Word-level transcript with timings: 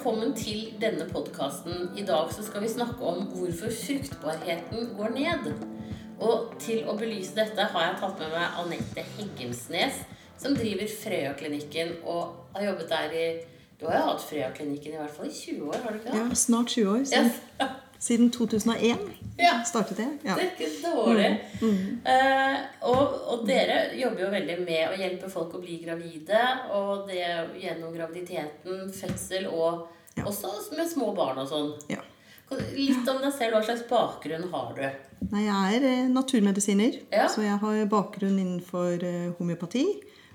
velkommen 0.00 0.30
til 0.32 0.70
denne 0.80 1.04
podkasten. 1.12 1.90
I 1.92 2.02
dag 2.08 2.30
så 2.32 2.40
skal 2.40 2.62
vi 2.64 2.68
snakke 2.72 3.04
om 3.04 3.26
hvorfor 3.34 3.68
fruktbarheten 3.68 4.86
går 4.96 5.10
ned. 5.12 5.50
Og 6.24 6.54
til 6.62 6.88
å 6.88 6.94
belyse 6.96 7.36
dette 7.36 7.66
har 7.74 7.84
jeg 7.84 7.98
tatt 8.00 8.22
med 8.22 8.32
meg 8.32 8.56
Anette 8.62 9.04
Heggensnes, 9.18 9.98
som 10.40 10.56
driver 10.56 10.88
Frøya-klinikken 11.02 11.92
og 12.08 12.54
har 12.54 12.70
jobbet 12.70 12.88
der 12.94 13.12
i 13.12 13.26
Du 13.76 13.84
har 13.90 13.98
jo 13.98 14.06
hatt 14.06 14.24
Frøya-klinikken 14.24 14.96
i 14.96 15.02
hvert 15.02 15.12
fall 15.18 15.28
i 15.28 15.36
20 15.36 15.68
år, 15.68 15.78
har 15.84 15.92
du 15.92 16.00
ikke 16.00 16.16
det? 16.16 16.24
Ja, 16.24 16.40
snart 16.46 16.72
20 16.78 16.90
år. 16.94 17.04
Yes. 17.04 17.76
Siden 18.00 18.30
2001 18.32 18.98
Ja. 19.38 19.62
startet 19.64 19.98
jeg. 20.00 20.18
Ja. 20.24 20.34
Det 20.36 20.44
er 20.44 20.52
ikke 20.56 20.70
dårlig. 20.84 21.30
Eh, 22.04 22.56
og, 22.88 23.14
og 23.32 23.46
dere 23.48 23.76
jobber 23.96 24.24
jo 24.26 24.30
veldig 24.34 24.56
med 24.64 24.88
å 24.90 24.96
hjelpe 25.00 25.30
folk 25.32 25.54
å 25.56 25.60
bli 25.62 25.78
gravide. 25.84 26.40
Og 26.76 27.06
det 27.08 27.20
gjennom 27.62 27.92
graviditeten, 27.96 28.90
fødsel 28.92 29.46
og 29.52 29.88
Ja. 30.16 30.24
også 30.26 30.50
med 30.76 30.88
små 30.90 31.12
barn 31.14 31.38
og 31.38 31.46
sånn. 31.48 31.70
Ja. 31.88 32.00
Litt 32.74 33.06
om 33.08 33.20
deg 33.22 33.32
selv. 33.32 33.54
Hva 33.54 33.62
slags 33.64 33.84
bakgrunn 33.88 34.48
har 34.50 34.72
du? 34.74 34.82
Nei, 35.30 35.44
jeg 35.46 35.76
er 35.76 35.84
eh, 35.86 36.08
naturmedisiner, 36.10 36.96
så 37.30 37.44
jeg 37.44 37.58
har 37.62 37.84
bakgrunn 37.92 38.38
innenfor 38.40 39.02
eh, 39.06 39.30
homeopati, 39.38 39.84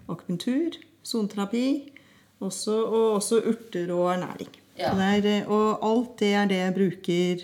akupunktur, 0.07 0.77
soneterapi, 1.03 1.91
og 2.39 2.51
også 2.51 3.41
urter 3.51 3.91
og 3.91 4.13
ernæring. 4.13 4.53
Ja. 4.77 4.91
Så 4.91 4.97
det 4.99 5.09
er, 5.25 5.41
eh, 5.41 5.49
og 5.51 5.79
alt 5.89 6.17
det 6.19 6.33
er 6.35 6.45
det 6.51 6.57
jeg 6.61 6.75
bruker 6.75 7.43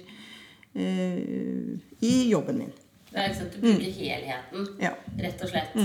eh, 0.76 1.80
i 2.02 2.13
jobben 2.31 2.57
min. 2.66 2.71
Det 3.12 3.20
er 3.20 3.27
ikke 3.30 3.40
sant, 3.41 3.57
Du 3.57 3.65
bruker 3.65 3.91
helheten, 3.98 4.68
Ja. 4.79 4.93
rett 5.20 5.41
og 5.43 5.49
slett. 5.51 5.76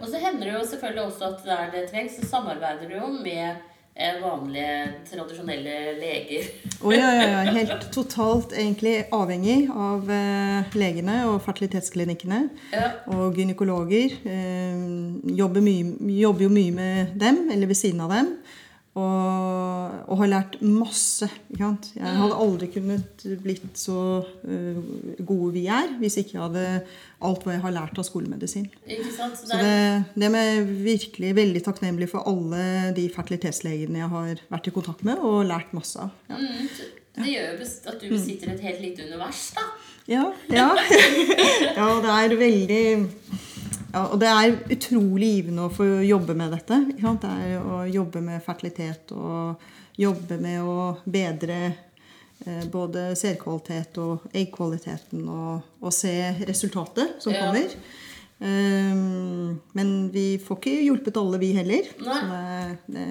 Og 0.00 0.08
så 0.08 0.18
hender 0.20 0.44
det 0.44 0.52
jo 0.54 0.66
selvfølgelig 0.68 1.04
også 1.06 1.24
at 1.32 1.44
der 1.44 1.70
det 1.72 1.88
trengs, 1.90 2.16
så 2.20 2.28
samarbeider 2.28 2.88
du 2.90 2.94
jo 2.98 3.06
med 3.24 3.54
eh, 3.96 4.18
vanlige, 4.20 4.92
tradisjonelle 5.08 5.76
leger. 6.00 6.50
Og 6.82 6.92
ja, 6.92 7.08
ja, 7.16 7.28
ja, 7.44 7.52
helt 7.56 7.86
totalt 7.92 8.52
egentlig 8.52 9.06
avhengig 9.16 9.70
av 9.72 10.10
eh, 10.12 10.76
legene 10.76 11.22
og 11.30 11.40
fertilitetsklinikkene. 11.46 12.42
Ja. 12.72 12.90
og 13.06 13.34
gynekologer. 13.36 14.18
Eh, 14.28 15.32
jobber, 15.40 15.64
mye, 15.64 15.96
jobber 16.20 16.42
jo 16.48 16.52
mye 16.52 16.76
med 16.76 17.16
dem, 17.20 17.46
eller 17.50 17.66
ved 17.72 17.80
siden 17.80 18.04
av 18.04 18.12
dem. 18.12 18.34
Og, 18.96 19.55
og 20.06 20.20
har 20.20 20.30
lært 20.30 20.56
masse. 20.62 21.28
Ikke 21.50 21.62
sant? 21.62 21.88
Jeg 21.96 22.18
hadde 22.20 22.38
aldri 22.44 22.68
kunnet 22.74 23.24
blitt 23.42 23.78
så 23.80 23.98
eh, 24.46 24.78
gode 25.26 25.52
vi 25.56 25.64
er, 25.72 25.96
hvis 26.00 26.18
ikke 26.22 26.36
jeg 26.36 26.44
hadde 26.44 26.66
alt 27.26 27.46
hva 27.46 27.56
jeg 27.56 27.64
har 27.64 27.74
lært 27.74 27.98
av 27.98 28.06
skolemedisin. 28.06 28.68
Ikke? 28.84 29.08
Så 29.14 29.30
Så 29.40 29.58
det 29.58 30.04
det, 30.14 30.30
er 30.42 30.62
virkelig 30.66 31.32
veldig 31.36 31.64
takknemlig 31.64 32.10
for 32.12 32.28
alle 32.28 32.92
de 32.96 33.08
fertilitetslegene 33.12 34.04
jeg 34.04 34.12
har 34.14 34.44
vært 34.52 34.70
i 34.70 34.76
kontakt 34.76 35.04
med 35.06 35.18
og 35.18 35.44
lært 35.48 35.74
masse 35.76 35.98
av. 36.02 36.14
Ja. 36.30 36.38
mm, 36.38 36.70
det 37.16 37.32
gjør 37.32 37.46
jo 37.50 37.68
at 37.90 38.00
du 38.00 38.08
besitter 38.12 38.52
et 38.52 38.64
helt 38.66 38.82
lite 38.84 39.06
univers, 39.08 39.50
da. 39.56 39.66
Ja, 40.06 40.26
ja. 40.52 40.68
ja 41.78 41.86
det 42.04 42.12
er 42.14 42.34
veldig 42.38 42.82
ja, 43.96 44.02
Og 44.04 44.20
det 44.20 44.28
er 44.30 44.58
utrolig 44.76 45.30
givende 45.38 45.64
å 45.66 45.72
få 45.72 45.86
jobbe 46.06 46.36
med 46.38 46.52
dette. 46.54 46.78
Ikke 46.92 47.08
sant? 47.08 47.24
Det 47.24 47.48
er 47.56 47.64
å 47.64 47.80
jobbe 47.90 48.22
med 48.22 48.44
fertilitet 48.44 49.14
og 49.16 49.64
jobbe 49.96 50.36
med 50.40 50.60
å 50.62 50.96
bedre 51.04 51.58
eh, 52.46 52.64
både 52.72 53.14
selkvalitet 53.16 53.96
og 54.02 54.26
eggkvaliteten 54.36 55.22
og, 55.28 55.62
og 55.80 55.92
se 55.92 56.12
resultatet 56.48 57.16
som 57.22 57.32
Ja. 57.32 57.46
kommer. 57.46 57.70
Um, 58.38 59.60
men 59.72 60.10
vi 60.12 60.36
får 60.44 60.58
ikke 60.60 60.72
hjulpet 60.84 61.16
alle, 61.16 61.38
vi 61.40 61.52
heller. 61.56 61.86
Så, 61.96 62.16
det, 62.28 62.76
det, 62.92 63.04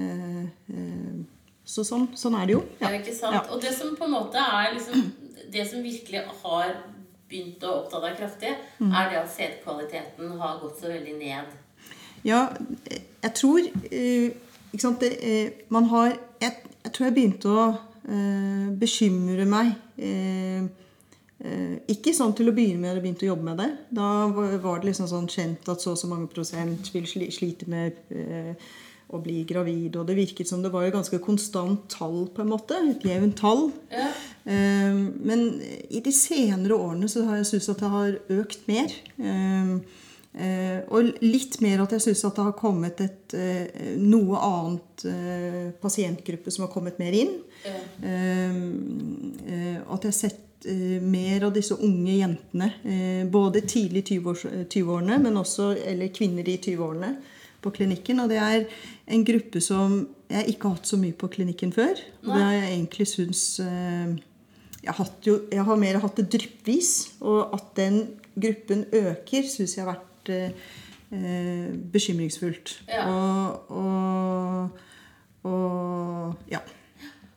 eh, 0.70 1.24
så 1.66 1.82
sånn, 1.88 2.06
sånn 2.14 2.36
er 2.38 2.46
det 2.46 2.54
jo. 2.54 2.64
Ja. 2.84 2.92
ikke 2.94 3.16
sant? 3.18 3.34
Ja. 3.34 3.42
Og 3.56 3.64
det 3.64 3.72
som 3.74 3.96
på 3.98 4.06
en 4.06 4.14
måte 4.14 4.38
er 4.42 4.76
liksom 4.76 5.08
Det 5.52 5.64
som 5.70 5.82
virkelig 5.86 6.22
har 6.44 6.72
begynt 7.30 7.62
å 7.64 7.72
oppta 7.84 8.00
deg 8.04 8.18
kraftig, 8.20 8.52
Mm. 8.80 8.92
er 8.94 9.09
det 9.09 9.18
at 9.22 9.30
sædkvaliteten 9.34 10.32
har 10.40 10.59
gått 10.59 10.80
så 10.82 10.90
veldig 10.92 11.14
ned. 11.20 11.46
Ja, 12.26 12.50
jeg 13.24 13.34
tror 13.38 13.59
eh, 13.92 14.32
ikke 14.74 14.82
sant, 14.82 15.00
det, 15.00 15.54
man 15.70 15.86
har 15.86 16.18
jeg, 16.42 16.54
jeg 16.85 16.94
tror 16.94 17.07
jeg 17.07 17.16
begynte 17.16 17.51
å 17.51 17.66
eh, 17.73 18.66
bekymre 18.78 19.46
meg. 19.50 19.73
Eh, 19.97 20.63
eh, 21.41 21.75
ikke 21.91 22.13
sånn 22.16 22.35
til 22.38 22.51
å 22.51 22.56
begynne 22.56 22.81
med 22.84 22.91
da 22.91 23.00
jeg 23.00 23.06
begynte 23.07 23.28
å 23.28 23.31
jobbe 23.34 23.47
med 23.50 23.62
det. 23.63 23.69
Da 23.97 24.09
var 24.35 24.57
var 24.63 24.81
det 24.81 24.91
liksom 24.91 25.09
sånn 25.12 25.29
kjent 25.31 25.72
at 25.73 25.81
så 25.81 25.96
og 25.96 26.01
så 26.01 26.09
mange 26.12 26.29
prosent 26.31 26.91
vil 26.94 27.07
slite 27.09 27.69
med 27.72 27.97
eh, 28.13 28.53
å 29.09 29.19
bli 29.22 29.41
gravid. 29.50 29.97
Og 29.97 30.06
det 30.09 30.18
virket 30.18 30.50
som 30.50 30.62
det 30.63 30.72
var 30.73 30.85
et 30.85 30.96
ganske 30.96 31.19
konstant 31.23 31.85
tall, 31.91 32.25
på 32.34 32.46
en 32.46 32.53
måte. 32.53 32.78
Et 32.94 33.09
jevnt 33.09 33.38
tall. 33.41 33.67
Ja. 33.94 34.09
Eh, 34.46 35.03
Men 35.25 35.47
i 35.90 36.06
de 36.06 36.13
senere 36.13 36.78
årene 36.78 37.09
så 37.09 37.25
har 37.25 37.41
jeg 37.41 37.53
syntes 37.53 37.73
at 37.73 37.85
det 37.85 37.94
har 37.97 38.19
økt 38.40 38.67
mer. 38.69 39.00
Eh, 40.35 40.81
Og 40.91 41.13
litt 41.23 41.62
mer 41.63 41.79
at 41.85 41.94
jeg 41.96 42.01
syns 42.09 42.25
at 42.28 42.35
det 42.35 42.44
har 42.44 42.56
kommet 42.59 43.00
et 43.06 43.34
eh, 43.40 43.94
noe 44.01 44.35
annet 44.44 45.06
eh, 45.07 45.69
pasientgruppe 45.81 46.51
som 46.51 46.66
har 46.66 46.73
kommet 46.73 47.00
mer 47.00 47.16
inn. 47.16 47.38
Eh, 47.66 48.57
eh, 49.47 49.78
At 49.88 50.03
jeg 50.03 50.12
har 50.12 50.18
sett 50.18 50.68
eh, 50.68 50.97
mer 51.01 51.46
av 51.47 51.53
disse 51.56 51.78
unge 51.79 52.18
jentene, 52.19 52.68
eh, 52.84 53.23
både 53.31 53.62
tidlig 53.63 54.03
i 54.03 54.18
20-års- 54.18 54.68
20-årene, 54.68 55.22
men 55.23 55.40
også 55.40 55.72
eller 55.85 56.12
kvinner 56.16 56.47
i 56.52 56.57
20-årene, 56.59 57.13
på 57.63 57.72
klinikken. 57.73 58.19
Og 58.22 58.29
det 58.29 58.38
er 58.38 58.66
en 59.09 59.23
gruppe 59.25 59.62
som 59.63 60.02
jeg 60.29 60.52
ikke 60.52 60.67
har 60.67 60.75
hatt 60.75 60.90
så 60.91 61.00
mye 61.02 61.16
på 61.17 61.29
klinikken 61.34 61.72
før. 61.73 61.96
Og 62.25 62.34
det 62.35 62.41
har 62.44 62.53
jeg 62.59 62.73
egentlig 62.75 63.07
syns 63.09 63.41
jeg, 64.85 64.94
har 65.00 65.07
jo, 65.25 65.40
jeg 65.50 65.63
har 65.66 65.79
mer 65.81 65.97
hatt 66.03 66.19
det 66.19 66.28
dryppvis. 66.35 66.91
Og 67.25 67.56
at 67.57 67.72
den 67.79 68.03
gruppen 68.38 68.84
øker, 68.91 69.47
syns 69.50 69.78
jeg 69.78 69.85
har 69.85 69.96
vært 69.96 70.12
eh, 70.34 70.50
eh, 71.12 71.69
bekymringsfullt. 71.94 72.80
Ja. 72.90 73.06
Og, 73.09 73.72
og, 73.72 74.81
og 75.50 76.52
ja. 76.52 76.63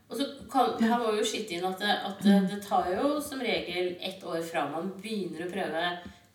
Og 0.09 0.17
så 0.17 0.25
kan, 0.49 0.73
her 0.81 1.03
må 1.03 1.13
vi 1.13 1.21
jo 1.21 1.29
skyte 1.29 1.59
inn 1.59 1.69
at, 1.69 1.83
det, 1.83 1.99
at 2.09 2.25
det, 2.25 2.39
det 2.49 2.63
tar 2.65 2.89
jo 2.95 3.19
som 3.21 3.43
regel 3.45 3.95
ett 4.01 4.25
år 4.25 4.41
fra 4.47 4.65
man 4.73 4.95
begynner 5.03 5.45
å 5.45 5.53
prøve, 5.53 5.87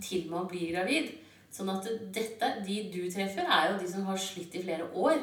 til 0.04 0.28
man 0.30 0.46
blir 0.52 0.74
gravid. 0.76 1.14
Sånn 1.54 1.70
at 1.70 1.86
dette, 2.16 2.48
de 2.66 2.80
du 2.90 3.04
treffer, 3.14 3.46
er 3.46 3.68
jo 3.70 3.76
de 3.78 3.88
som 3.92 4.08
har 4.08 4.18
slitt 4.18 4.56
i 4.58 4.62
flere 4.64 4.88
år. 4.98 5.20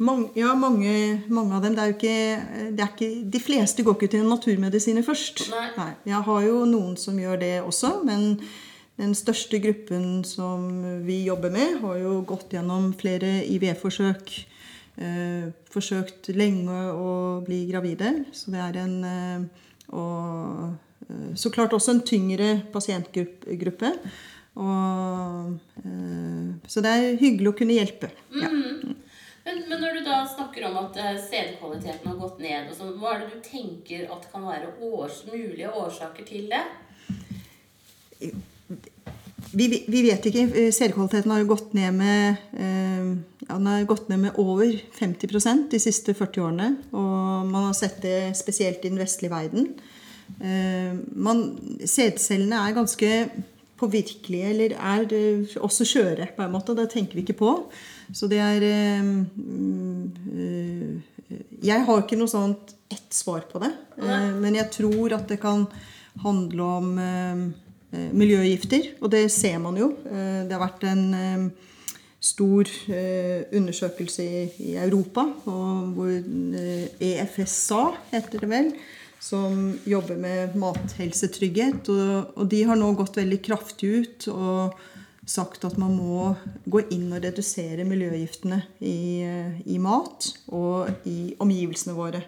Mange, 0.00 0.30
ja, 0.38 0.54
mange, 0.56 0.94
mange 1.28 1.58
av 1.58 1.66
dem. 1.66 1.74
Det 1.76 1.82
er 1.82 1.90
jo 1.90 1.96
ikke, 1.98 2.70
det 2.72 2.84
er 2.86 2.94
ikke, 2.94 3.08
de 3.34 3.40
fleste 3.44 3.84
går 3.84 3.98
ikke 3.98 4.08
til 4.14 4.24
naturmedisiner 4.24 5.04
først. 5.04 5.44
Nei. 5.52 5.90
Jeg 6.08 6.22
har 6.28 6.46
jo 6.46 6.62
noen 6.70 6.96
som 7.00 7.20
gjør 7.20 7.36
det 7.42 7.52
også, 7.60 7.98
men 8.08 8.40
den 9.00 9.14
største 9.18 9.58
gruppen 9.58 10.22
som 10.26 10.68
vi 11.06 11.24
jobber 11.26 11.50
med, 11.50 11.80
har 11.82 11.98
jo 11.98 12.20
gått 12.28 12.54
gjennom 12.54 12.92
flere 12.98 13.40
IV-forsøk. 13.50 14.34
Eh, 14.94 15.50
forsøkt 15.74 16.28
lenge 16.38 16.76
å 16.94 17.10
bli 17.42 17.64
gravide. 17.66 18.12
Så 18.30 18.54
det 18.54 18.60
er 18.62 18.78
en 18.84 18.96
eh, 19.08 19.62
Og 19.94 20.70
eh, 21.10 21.34
så 21.34 21.50
klart 21.50 21.74
også 21.74 21.96
en 21.96 22.04
tyngre 22.06 22.62
pasientgruppe. 22.72 23.90
Og, 24.54 25.58
eh, 25.82 26.54
så 26.70 26.84
det 26.84 26.94
er 26.94 27.18
hyggelig 27.18 27.50
å 27.50 27.56
kunne 27.58 27.76
hjelpe. 27.80 28.12
Ja. 28.30 28.52
Men, 29.44 29.58
men 29.68 29.82
når 29.82 29.98
du 29.98 30.06
da 30.06 30.22
snakker 30.30 30.70
om 30.70 30.78
at 30.86 30.96
eh, 31.02 31.18
sædkvaliteten 31.20 32.08
har 32.08 32.16
gått 32.22 32.38
ned, 32.40 32.70
og 32.70 32.78
sånn, 32.78 32.94
hva 33.02 33.16
er 33.16 33.24
det 33.24 33.34
du 33.34 33.44
tenker 33.44 34.06
at 34.14 34.30
kan 34.32 34.46
være 34.46 34.72
års, 34.86 35.24
mulige 35.28 35.74
årsaker 35.74 36.30
til 36.30 36.46
det? 36.54 36.64
Vi, 39.54 39.68
vi 39.86 40.00
vet 40.02 40.24
ikke. 40.26 40.48
Eh, 40.50 40.72
Sædkvaliteten 40.74 41.30
har 41.30 41.42
jo 41.42 41.52
gått 41.52 41.74
ned 41.76 41.94
med 41.94 42.40
eh, 42.58 43.10
ja, 43.44 43.56
den 43.56 43.66
har 43.68 43.84
gått 43.88 44.08
ned 44.10 44.20
med 44.24 44.38
over 44.40 44.72
50% 44.98 45.68
de 45.70 45.80
siste 45.82 46.14
40 46.16 46.44
årene. 46.44 46.68
Og 46.94 47.46
man 47.50 47.64
har 47.68 47.76
sett 47.78 48.02
det 48.02 48.36
spesielt 48.38 48.84
i 48.84 48.90
den 48.90 49.00
vestlige 49.00 49.34
verden. 49.34 49.64
Eh, 50.40 50.92
man, 51.12 51.58
sædcellene 51.84 52.56
er 52.62 52.76
ganske 52.76 53.10
påvirkelige, 53.78 54.50
eller 54.50 54.70
er 54.78 55.00
også 55.62 55.84
skjøre, 55.86 56.26
på 56.36 56.42
en 56.44 56.54
måte. 56.54 56.76
Det 56.78 56.90
tenker 56.92 57.14
vi 57.18 57.22
ikke 57.26 57.42
på. 57.42 57.50
Så 58.14 58.24
det 58.30 58.40
er 58.42 58.60
eh, 58.68 59.02
mm, 59.02 60.02
Jeg 61.64 61.84
har 61.84 62.02
ikke 62.02 62.20
noe 62.20 62.30
sånt 62.30 62.74
ett 62.92 63.14
svar 63.14 63.40
på 63.50 63.58
det. 63.62 63.72
Eh, 64.02 64.32
men 64.40 64.54
jeg 64.56 64.70
tror 64.74 65.08
at 65.18 65.28
det 65.30 65.38
kan 65.42 65.60
handle 66.22 66.62
om 66.78 66.88
miljøgifter, 68.12 68.92
og 69.00 69.12
det 69.14 69.26
ser 69.32 69.58
man 69.62 69.76
jo. 69.78 69.92
Eh, 70.08 70.42
Det 70.44 70.52
har 70.56 70.64
vært 70.64 70.84
en 70.90 71.04
eh, 71.14 71.70
stor 72.24 72.68
eh, 72.88 73.44
undersøkelse 73.52 74.24
i, 74.58 74.74
Europa, 74.80 75.26
hvor 75.44 76.10
eh, 76.10 76.88
EFSA 77.00 77.82
heter 78.12 78.44
det 78.44 78.50
vel, 78.50 78.72
som 79.20 79.78
jobber 79.88 80.16
med 80.20 80.56
mathelsetrygghet. 80.60 81.88
Og, 82.36 82.44
de 82.50 82.64
har 82.68 82.80
nå 82.80 82.92
gått 82.96 83.20
veldig 83.20 83.40
kraftig 83.44 83.92
ut 84.00 84.28
og 84.32 84.80
sagt 85.26 85.64
at 85.64 85.78
man 85.80 85.94
må 85.96 86.34
gå 86.68 86.82
inn 86.92 87.08
og 87.16 87.24
redusere 87.24 87.86
miljøgiftene 87.88 88.60
i, 88.80 89.22
eh, 89.24 89.60
i 89.72 89.78
mat 89.80 90.32
og 90.52 91.08
i 91.08 91.34
omgivelsene 91.40 91.96
våre. 91.96 92.24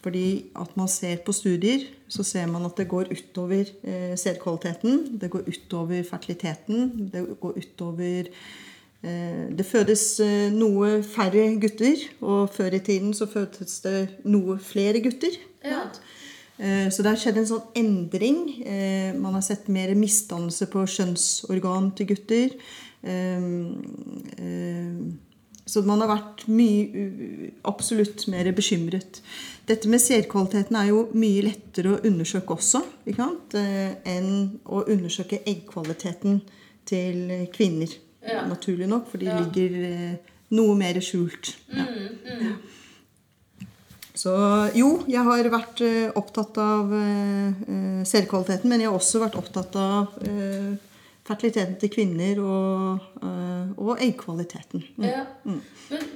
Fordi 0.00 0.46
at 0.56 0.76
man 0.80 0.88
ser 0.88 1.16
på 1.26 1.32
studier, 1.32 1.82
så 2.08 2.22
ser 2.24 2.46
man 2.48 2.64
at 2.64 2.76
det 2.78 2.88
går 2.88 3.10
utover 3.12 3.68
eh, 3.84 4.14
sædkvaliteten. 4.16 5.18
Det 5.20 5.28
går 5.30 5.42
utover 5.48 6.02
fertiliteten. 6.08 7.10
Det 7.12 7.26
går 7.40 7.58
utover 7.60 8.30
eh, 9.02 9.44
Det 9.58 9.66
fødes 9.66 10.20
eh, 10.24 10.48
noe 10.52 11.02
færre 11.04 11.44
gutter, 11.60 12.00
og 12.20 12.48
før 12.54 12.72
i 12.78 12.78
tiden 12.78 13.12
så 13.14 13.28
fødes 13.28 13.80
det 13.84 14.08
noe 14.24 14.56
flere 14.58 15.00
gutter. 15.04 15.36
Ja. 15.64 15.84
Eh, 16.58 16.88
Så 16.90 17.02
det 17.02 17.12
har 17.12 17.20
skjedd 17.20 17.36
en 17.42 17.50
sånn 17.52 17.68
endring. 17.76 18.40
Eh, 18.64 19.12
Man 19.20 19.34
har 19.36 19.44
sett 19.44 19.68
mer 19.68 19.92
misdannelse 19.94 20.66
på 20.72 20.86
kjønnsorgan 20.86 21.92
til 21.96 22.06
gutter. 22.14 22.56
Så 25.70 25.84
man 25.86 26.00
har 26.02 26.10
vært 26.10 26.46
mye, 26.50 27.52
absolutt 27.68 28.24
mer 28.32 28.48
bekymret. 28.56 29.20
Dette 29.68 29.90
med 29.92 30.02
sædkvaliteten 30.02 30.78
er 30.80 30.88
jo 30.90 31.04
mye 31.14 31.44
lettere 31.46 31.92
å 31.94 32.00
undersøke 32.08 32.56
også 32.56 32.80
eh, 33.06 33.92
enn 34.10 34.32
å 34.66 34.82
undersøke 34.82 35.38
eggkvaliteten 35.46 36.40
til 36.90 37.46
kvinner. 37.54 37.94
Ja. 38.26 38.42
Naturlig 38.50 38.90
nok, 38.90 39.06
for 39.12 39.22
de 39.22 39.30
Ja. 39.30 39.38
ligger 39.38 39.78
eh, 39.92 40.34
noe 40.58 40.74
mer 40.74 40.98
skjult. 41.00 41.54
Ja. 41.70 41.86
Mm, 41.86 42.18
mm. 42.26 42.52
Så 44.20 44.34
jo, 44.74 45.04
jeg 45.08 45.22
har 45.24 45.54
vært 45.54 45.80
eh, 45.86 46.10
opptatt 46.18 46.58
av 46.58 46.90
sædkvaliteten, 48.10 48.68
men 48.68 48.82
jeg 48.82 48.90
har 48.90 48.98
også 48.98 49.22
vært 49.22 49.38
opptatt 49.38 49.76
av 49.78 50.18
eh, 50.26 50.74
fertiliteten 51.30 51.76
til 51.80 51.92
kvinner 51.94 52.40
og, 52.42 53.06
eh, 53.22 53.70
og 53.78 54.02
eggkvaliteten. 54.02 54.82
Mm. 54.96 55.06
Ja. 55.06 55.24
Men, 55.44 55.62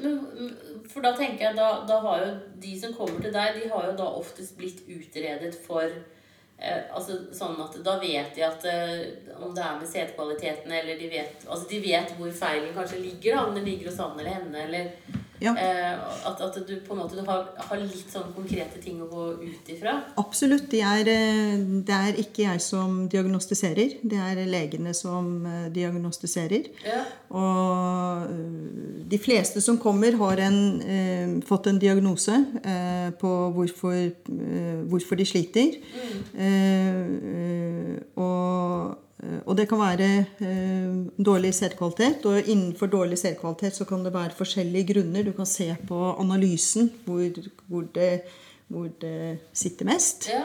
men, 0.03 0.51
for 0.91 1.05
da 1.05 1.15
tenker 1.17 1.49
jeg 1.49 1.59
da, 1.59 1.71
da 1.89 2.01
har 2.05 2.25
jo 2.25 2.33
de 2.63 2.75
som 2.81 2.95
kommer 2.97 3.23
til 3.23 3.35
deg, 3.35 3.61
de 3.61 3.71
har 3.71 3.89
jo 3.91 3.97
da 3.99 4.11
oftest 4.19 4.57
blitt 4.59 4.83
utredet 4.91 5.55
for 5.67 5.87
eh, 5.87 6.83
altså 6.95 7.21
sånn 7.35 7.59
at 7.65 7.79
Da 7.87 7.97
vet 8.03 8.35
de 8.37 8.47
at 8.47 8.67
eh, 8.71 9.35
om 9.41 9.55
det 9.55 9.65
er 9.65 9.79
med 9.81 9.91
sædkvaliteten, 9.91 10.73
eller 10.73 10.99
de 11.01 11.11
vet, 11.13 11.45
altså 11.49 11.69
de 11.71 11.83
vet 11.85 12.17
hvor 12.19 12.33
feilen 12.35 12.75
kanskje 12.77 13.03
ligger. 13.03 13.37
da, 13.37 13.47
Om 13.47 13.61
den 13.61 13.71
ligger 13.71 13.91
hos 13.91 14.03
han 14.03 14.19
eller 14.19 14.41
henne. 14.41 14.67
eller 14.69 15.23
Ja. 15.45 15.53
eh, 15.61 15.95
at, 16.31 16.41
at 16.41 16.57
du 16.67 16.75
på 16.87 16.95
en 16.97 17.03
måte 17.03 17.25
har, 17.27 17.47
har 17.69 17.83
litt 17.83 18.11
sånn 18.13 18.33
konkrete 18.37 18.81
ting 18.83 19.03
å 19.05 19.09
gå 19.11 19.27
ut 19.43 19.71
ifra. 19.75 19.97
Absolutt. 20.21 20.67
Det 20.73 20.81
er, 20.81 21.11
eh, 21.13 21.65
det 21.85 21.99
er 22.09 22.21
ikke 22.25 22.47
jeg 22.47 22.65
som 22.65 23.05
diagnostiserer. 23.13 23.99
Det 24.03 24.21
er 24.21 24.43
legene 24.49 24.95
som 24.97 25.47
eh, 25.47 25.69
diagnostiserer. 25.75 26.71
Ja. 26.87 27.03
Og 27.35 28.31
øh, 28.31 29.05
de 29.11 29.19
fleste 29.21 29.61
som 29.65 29.79
kommer, 29.83 30.17
har 30.21 30.45
en, 30.49 30.59
eh, 30.83 31.35
fått 31.47 31.69
en 31.71 31.81
diagnose 31.83 32.35
eh, 32.65 33.11
på 33.21 33.33
hvorfor, 33.57 33.95
eh, 33.95 34.83
hvorfor 34.91 35.21
de 35.21 35.27
sliter. 35.29 35.81
Mm. 35.95 36.21
eh, 36.49 37.99
og, 38.17 38.91
eh, 38.91 39.04
og 39.47 39.57
det 39.57 39.65
kan 39.71 39.79
være 39.81 40.09
eh, 40.45 41.25
dårlig 41.25 41.55
sædkvalitet. 41.55 42.25
Og 42.27 42.49
innenfor 42.49 42.87
dårlig 42.93 43.19
sædkvalitet 43.19 43.77
så 43.79 43.85
kan 43.89 44.05
det 44.05 44.13
være 44.15 44.35
forskjellige 44.37 44.93
grunner. 44.95 45.23
Du 45.25 45.33
kan 45.33 45.47
se 45.47 45.71
på 45.89 46.01
analysen 46.21 46.91
hvor, 47.07 47.25
hvor, 47.69 47.87
det, 47.95 48.23
hvor 48.69 48.89
det 49.01 49.39
sitter 49.53 49.85
mest. 49.89 50.29
Ja. 50.33 50.43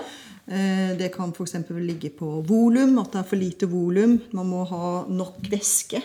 Eh, 0.50 0.98
Det 1.00 1.12
kan 1.14 1.34
f.eks. 1.36 1.56
ligge 1.70 2.10
på 2.10 2.42
volum, 2.48 2.98
at 3.00 3.12
det 3.14 3.20
er 3.20 3.28
for 3.30 3.36
lite 3.36 3.70
volum. 3.70 4.20
Man 4.34 4.46
må 4.50 4.64
ha 4.64 5.04
nok 5.08 5.38
væske 5.52 6.02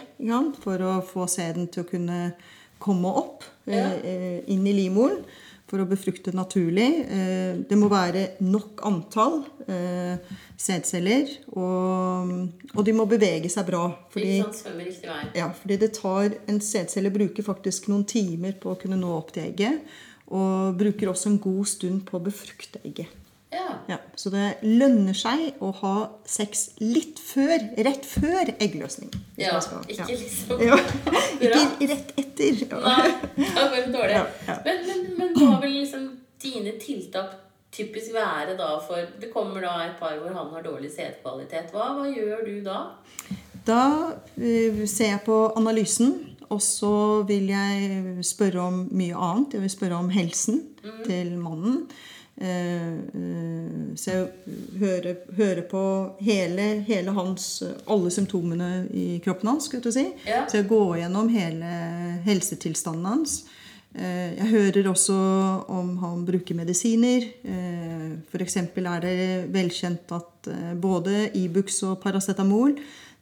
for 0.62 0.76
å 0.82 0.98
få 1.06 1.26
sæden 1.26 1.68
til 1.68 1.82
å 1.84 1.88
kunne 1.88 2.32
komme 2.78 3.08
opp 3.08 3.44
eh, 3.66 3.76
Ja. 3.76 3.88
eh, 4.04 4.40
inn 4.48 4.66
i 4.66 4.72
livmoren 4.72 5.22
for 5.70 5.80
å 5.80 5.86
befrukte 5.88 6.32
naturlig. 6.36 6.88
Eh, 7.08 7.56
Det 7.68 7.78
må 7.80 7.88
være 7.88 8.36
nok 8.44 8.82
antall 8.84 9.40
eh, 9.66 10.20
sædceller, 10.60 11.30
og, 11.56 12.32
og 12.74 12.84
de 12.84 12.92
må 12.96 13.06
bevege 13.08 13.48
seg 13.52 13.66
bra. 13.70 13.84
Fordi, 14.12 14.38
ja, 15.34 15.48
fordi 15.56 15.80
det 15.80 15.92
tar 15.96 16.36
En 16.48 16.60
sædcelle 16.60 17.12
bruker 17.14 17.42
faktisk 17.46 17.88
noen 17.88 18.04
timer 18.04 18.52
på 18.60 18.74
å 18.74 18.78
kunne 18.80 19.00
nå 19.00 19.10
opp 19.16 19.32
til 19.34 19.48
egget. 19.48 19.80
Og 20.34 20.76
bruker 20.80 21.10
også 21.12 21.32
en 21.32 21.38
god 21.42 21.66
stund 21.68 22.04
på 22.08 22.16
å 22.18 22.24
befrukte 22.24 22.80
egget. 22.84 23.08
Ja. 23.54 23.66
Ja, 23.88 23.98
så 24.18 24.30
det 24.34 24.44
lønner 24.66 25.14
seg 25.16 25.60
å 25.62 25.70
ha 25.80 25.94
sex 26.26 26.66
litt 26.82 27.20
før, 27.22 27.54
rett 27.86 28.04
før 28.08 28.50
eggløsning. 28.58 29.12
ja. 29.38 29.54
skal- 29.62 29.86
Ikke 29.88 30.08
ja. 30.10 30.18
liksom 30.18 30.60
Ja. 30.66 30.78
Ikke 31.44 31.88
rett 31.94 32.12
etter. 32.18 32.60
Ja. 32.66 32.82
Nei, 32.82 33.14
det 33.36 33.64
var 33.70 33.88
dårlig. 33.94 34.20
Men, 34.66 34.84
men, 34.90 35.06
men 35.18 35.34
hva 35.38 35.60
vil 35.62 35.78
liksom 35.80 36.10
dine 36.44 36.74
tiltak 36.82 37.40
typisk 37.74 38.12
være 38.14 38.52
da 38.58 38.76
for 38.86 39.02
Det 39.18 39.32
kommer 39.32 39.64
da 39.64 39.72
et 39.88 39.96
par 39.98 40.12
hvor 40.20 40.30
han 40.36 40.50
har 40.52 40.62
dårlig 40.62 40.92
sædkvalitet. 40.94 41.72
Hva, 41.74 41.88
hva 41.96 42.04
gjør 42.10 42.44
du 42.46 42.60
da? 42.66 42.82
Da 43.66 43.80
eh, 44.36 44.84
ser 44.90 45.08
jeg 45.14 45.22
på 45.26 45.38
analysen, 45.56 46.12
og 46.52 46.60
så 46.62 46.90
vil 47.26 47.48
jeg 47.50 48.20
spørre 48.28 48.60
om 48.68 48.82
mye 48.92 49.16
annet. 49.16 49.56
Jeg 49.56 49.64
vil 49.64 49.72
spørre 49.72 49.98
om 50.04 50.10
helsen 50.12 50.60
til 51.06 51.32
mannen. 51.40 51.86
Eh, 52.36 52.94
eh, 52.94 53.94
så 53.96 54.10
jeg 54.10 54.28
hører, 54.80 55.16
hører 55.36 55.62
på 55.70 55.82
hele, 56.26 56.64
hele 56.86 57.12
hans 57.14 57.62
Alle 57.86 58.10
symptomene 58.10 58.88
i 58.90 59.20
kroppen 59.24 59.48
hans. 59.52 59.64
skulle 59.68 59.84
jeg 59.86 59.92
si. 59.94 60.06
Ja. 60.26 60.40
Så 60.50 60.56
jeg 60.58 60.68
går 60.68 60.96
gjennom 60.98 61.28
hele 61.30 61.68
helsetilstanden 62.24 63.06
hans. 63.06 63.44
Eh, 63.94 64.34
Jeg 64.34 64.48
hører 64.50 64.88
også 64.90 65.14
om 65.68 65.96
han 65.98 66.24
bruker 66.26 66.54
medisiner. 66.58 67.28
F.eks. 68.32 68.56
er 68.56 69.00
det 69.00 69.52
velkjent 69.54 70.10
at 70.12 70.48
både 70.82 71.30
Ibux 71.38 71.82
og 71.86 72.00
paracetamol 72.02 72.74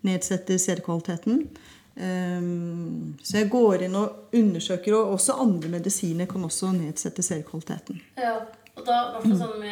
nedsetter 0.02 0.56
sædkvaliteten. 0.58 1.44
Eh, 1.96 2.40
Så 3.22 3.36
jeg 3.42 3.50
går 3.52 3.82
inn 3.84 3.94
og 3.94 4.32
undersøker, 4.32 4.94
og 4.96 5.12
også 5.18 5.36
andre 5.38 5.68
medisiner 5.68 6.24
kan 6.26 6.42
også 6.48 6.72
nedsette 6.72 7.22
sædkvaliteten. 7.22 8.00
Ja, 8.16 8.38
og 8.76 8.84
da, 8.86 8.98
hvert 9.12 9.24
fall 9.28 9.38
sånn 9.38 9.64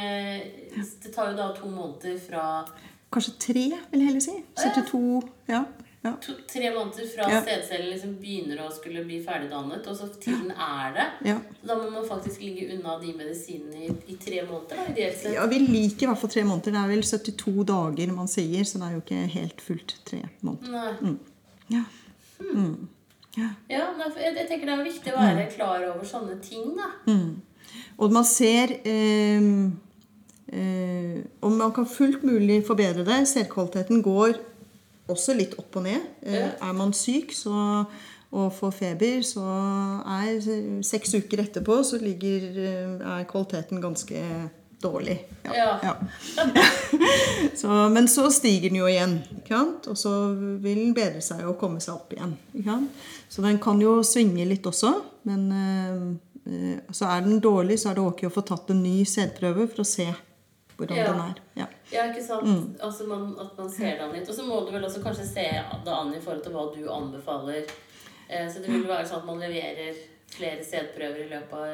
Det 1.02 1.12
tar 1.14 1.30
jo 1.32 1.36
da 1.38 1.50
to 1.56 1.68
måneder 1.72 2.18
fra 2.20 2.46
Kanskje 3.10 3.32
tre, 3.42 3.62
vil 3.90 4.02
jeg 4.02 4.06
heller 4.06 4.22
si. 4.22 4.34
72 4.60 4.98
ja. 5.50 5.64
ja. 6.04 6.12
to, 6.22 6.34
Tre 6.46 6.68
måneder 6.76 7.08
fra 7.10 7.26
Ja. 7.32 7.40
sædcellen 7.42 7.88
liksom 7.90 8.12
begynner 8.20 8.60
å 8.62 8.68
skulle 8.70 9.02
bli 9.08 9.18
ferdigdannet, 9.24 9.88
og 9.90 9.96
så 9.98 10.06
tiden 10.14 10.52
er 10.54 10.92
det. 10.94 11.06
ja. 11.32 11.40
Da 11.66 11.74
må 11.80 11.88
man 11.90 12.06
faktisk 12.06 12.38
ligge 12.44 12.68
unna 12.76 12.94
de 13.02 13.10
medisinene 13.18 13.88
i, 13.88 13.90
i 14.14 14.16
tre 14.20 14.44
måneder. 14.46 14.76
da, 14.94 15.08
sett. 15.16 15.34
Ja, 15.34 15.48
Vi 15.50 15.58
liker 15.58 16.06
i 16.06 16.10
hvert 16.12 16.22
fall 16.22 16.30
tre 16.36 16.44
måneder. 16.46 16.76
Det 16.76 16.84
er 16.84 16.92
vel 16.94 17.02
72 17.02 17.66
dager 17.72 18.14
man 18.14 18.30
sier, 18.30 18.62
så 18.64 18.78
det 18.78 18.86
er 18.86 18.94
jo 18.94 19.02
ikke 19.02 19.20
helt 19.34 19.60
fullt 19.66 19.96
tre 20.06 20.22
måneder. 20.46 21.02
Nei. 21.02 21.16
Ja. 21.74 21.82
Ja. 23.38 23.50
Ja, 23.70 23.84
nei, 23.94 24.06
jeg, 24.18 24.34
jeg 24.36 24.46
tenker 24.48 24.66
det 24.70 24.74
er 24.74 24.86
viktig 24.86 25.12
å 25.14 25.20
være 25.20 25.50
klar 25.52 25.84
over 25.90 26.06
sånne 26.06 26.38
ting, 26.42 26.72
da. 26.78 26.88
Og 28.00 28.12
man 28.12 28.24
ser 28.24 28.72
eh, 28.88 29.48
eh, 30.52 31.18
om 31.44 31.58
man 31.58 31.74
kan 31.76 31.88
fullt 31.88 32.24
mulig 32.24 32.62
forbedre 32.66 33.04
det. 33.04 33.18
Selvkvaliteten 33.28 34.00
går 34.04 34.38
også 35.10 35.34
litt 35.36 35.58
opp 35.60 35.76
og 35.80 35.84
ned. 35.88 36.06
Eh, 36.22 36.48
er 36.48 36.72
man 36.76 36.94
syk 36.96 37.34
så, 37.36 37.84
og 38.30 38.54
får 38.54 38.72
feber, 38.76 39.20
så 39.26 39.44
er 40.20 40.38
seks 40.86 41.16
uker 41.18 41.44
etterpå 41.44 41.80
så 41.86 41.98
ligger, 42.00 42.48
eh, 42.62 42.96
er 43.18 43.28
kvaliteten 43.28 43.82
ganske 43.82 44.24
dårlig. 44.80 45.18
Ja. 45.44 45.78
Ja. 45.82 45.94
så, 47.60 47.68
men 47.92 48.08
så 48.08 48.30
stiger 48.32 48.70
den 48.70 48.80
jo 48.80 48.88
igjen, 48.88 49.18
ikke 49.42 49.58
sant? 49.58 49.90
og 49.92 49.98
så 49.98 50.14
vil 50.62 50.78
den 50.86 50.94
bedre 50.96 51.20
seg 51.24 51.44
og 51.44 51.58
komme 51.60 51.82
seg 51.84 51.98
opp 51.98 52.14
igjen. 52.16 52.32
Ikke 52.54 52.70
sant? 52.70 53.04
Så 53.30 53.44
den 53.44 53.60
kan 53.62 53.82
jo 53.82 54.00
svinge 54.06 54.46
litt 54.48 54.64
også. 54.66 54.94
Men 55.28 55.42
eh, 55.52 55.98
så 56.90 57.06
er 57.06 57.20
den 57.26 57.40
dårlig, 57.40 57.78
så 57.78 57.90
er 57.90 57.94
det 57.94 58.02
ok 58.06 58.22
å 58.26 58.32
få 58.32 58.42
tatt 58.48 58.70
en 58.70 58.82
ny 58.82 59.04
sædprøve 59.04 59.68
for 59.70 59.82
å 59.82 59.86
se 59.86 60.06
hvordan 60.80 60.96
Ja. 60.96 61.04
den 61.12 61.20
er. 61.20 61.34
Ja. 61.60 61.66
Ja, 61.92 62.04
ikke 62.08 62.24
sant? 62.26 62.44
Mm. 62.46 62.76
Altså 62.82 63.06
man, 63.06 63.36
At 63.38 63.58
man 63.58 63.68
ser 63.70 63.96
det 63.98 64.00
an 64.00 64.12
litt. 64.12 64.28
Og 64.28 64.34
så 64.34 64.42
må 64.46 64.64
du 64.66 64.72
vel 64.72 64.82
også 64.84 65.02
kanskje 65.04 65.26
se 65.28 65.44
det 65.84 65.92
an 65.92 66.14
i 66.14 66.20
forhold 66.20 66.42
til 66.42 66.52
hva 66.52 66.74
du 66.74 66.88
anbefaler. 66.88 67.66
Eh, 68.30 68.46
så 68.48 68.62
det 68.62 68.68
vil 68.70 68.86
være 68.88 69.06
sånn 69.06 69.18
at 69.20 69.26
man 69.26 69.38
leverer 69.40 69.94
flere 70.30 70.64
sædprøver 70.64 71.26
i 71.26 71.28
løpet 71.28 71.52
av 71.52 71.66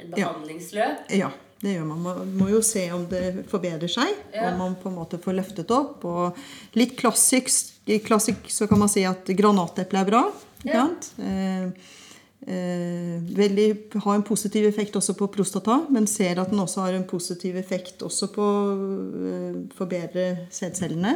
et 0.00 0.10
behandlingsløp. 0.10 1.10
ja, 1.14 1.30
det 1.62 1.76
gjør 1.76 1.86
man. 1.86 2.02
Man 2.02 2.32
må 2.36 2.48
jo 2.50 2.60
se 2.62 2.90
om 2.92 3.06
det 3.06 3.46
forbedrer 3.48 3.88
seg. 3.88 4.08
Ja. 4.34 4.50
Om 4.50 4.58
man 4.58 4.74
på 4.82 4.88
en 4.90 4.96
måte 4.96 5.18
får 5.22 5.36
løftet 5.38 5.70
opp. 5.70 6.04
Og 6.04 6.36
litt 6.74 6.96
klassisk, 6.98 7.70
klassisk 8.04 8.50
så 8.50 8.66
kan 8.68 8.78
man 8.78 8.88
si 8.88 9.04
at 9.04 9.24
granateple 9.36 10.00
er 10.00 10.04
bra. 10.10 10.24
Ikke 10.64 10.72
Ja. 10.74 10.86
sant? 10.88 11.12
Eh, 11.20 11.62
eh, 11.64 11.70
veldig, 12.44 13.66
har 14.04 14.18
en 14.18 14.26
positiv 14.26 14.66
effekt 14.68 14.96
også 14.98 15.14
på 15.16 15.30
prostata, 15.32 15.78
men 15.88 16.04
ser 16.10 16.36
at 16.42 16.50
den 16.52 16.60
også 16.60 16.84
har 16.84 16.96
en 16.98 17.06
positiv 17.08 17.56
effekt 17.56 18.02
også 18.04 18.28
på 18.34 18.44
å 18.44 18.64
forbedre 19.78 20.26
sædcellene. 20.52 21.14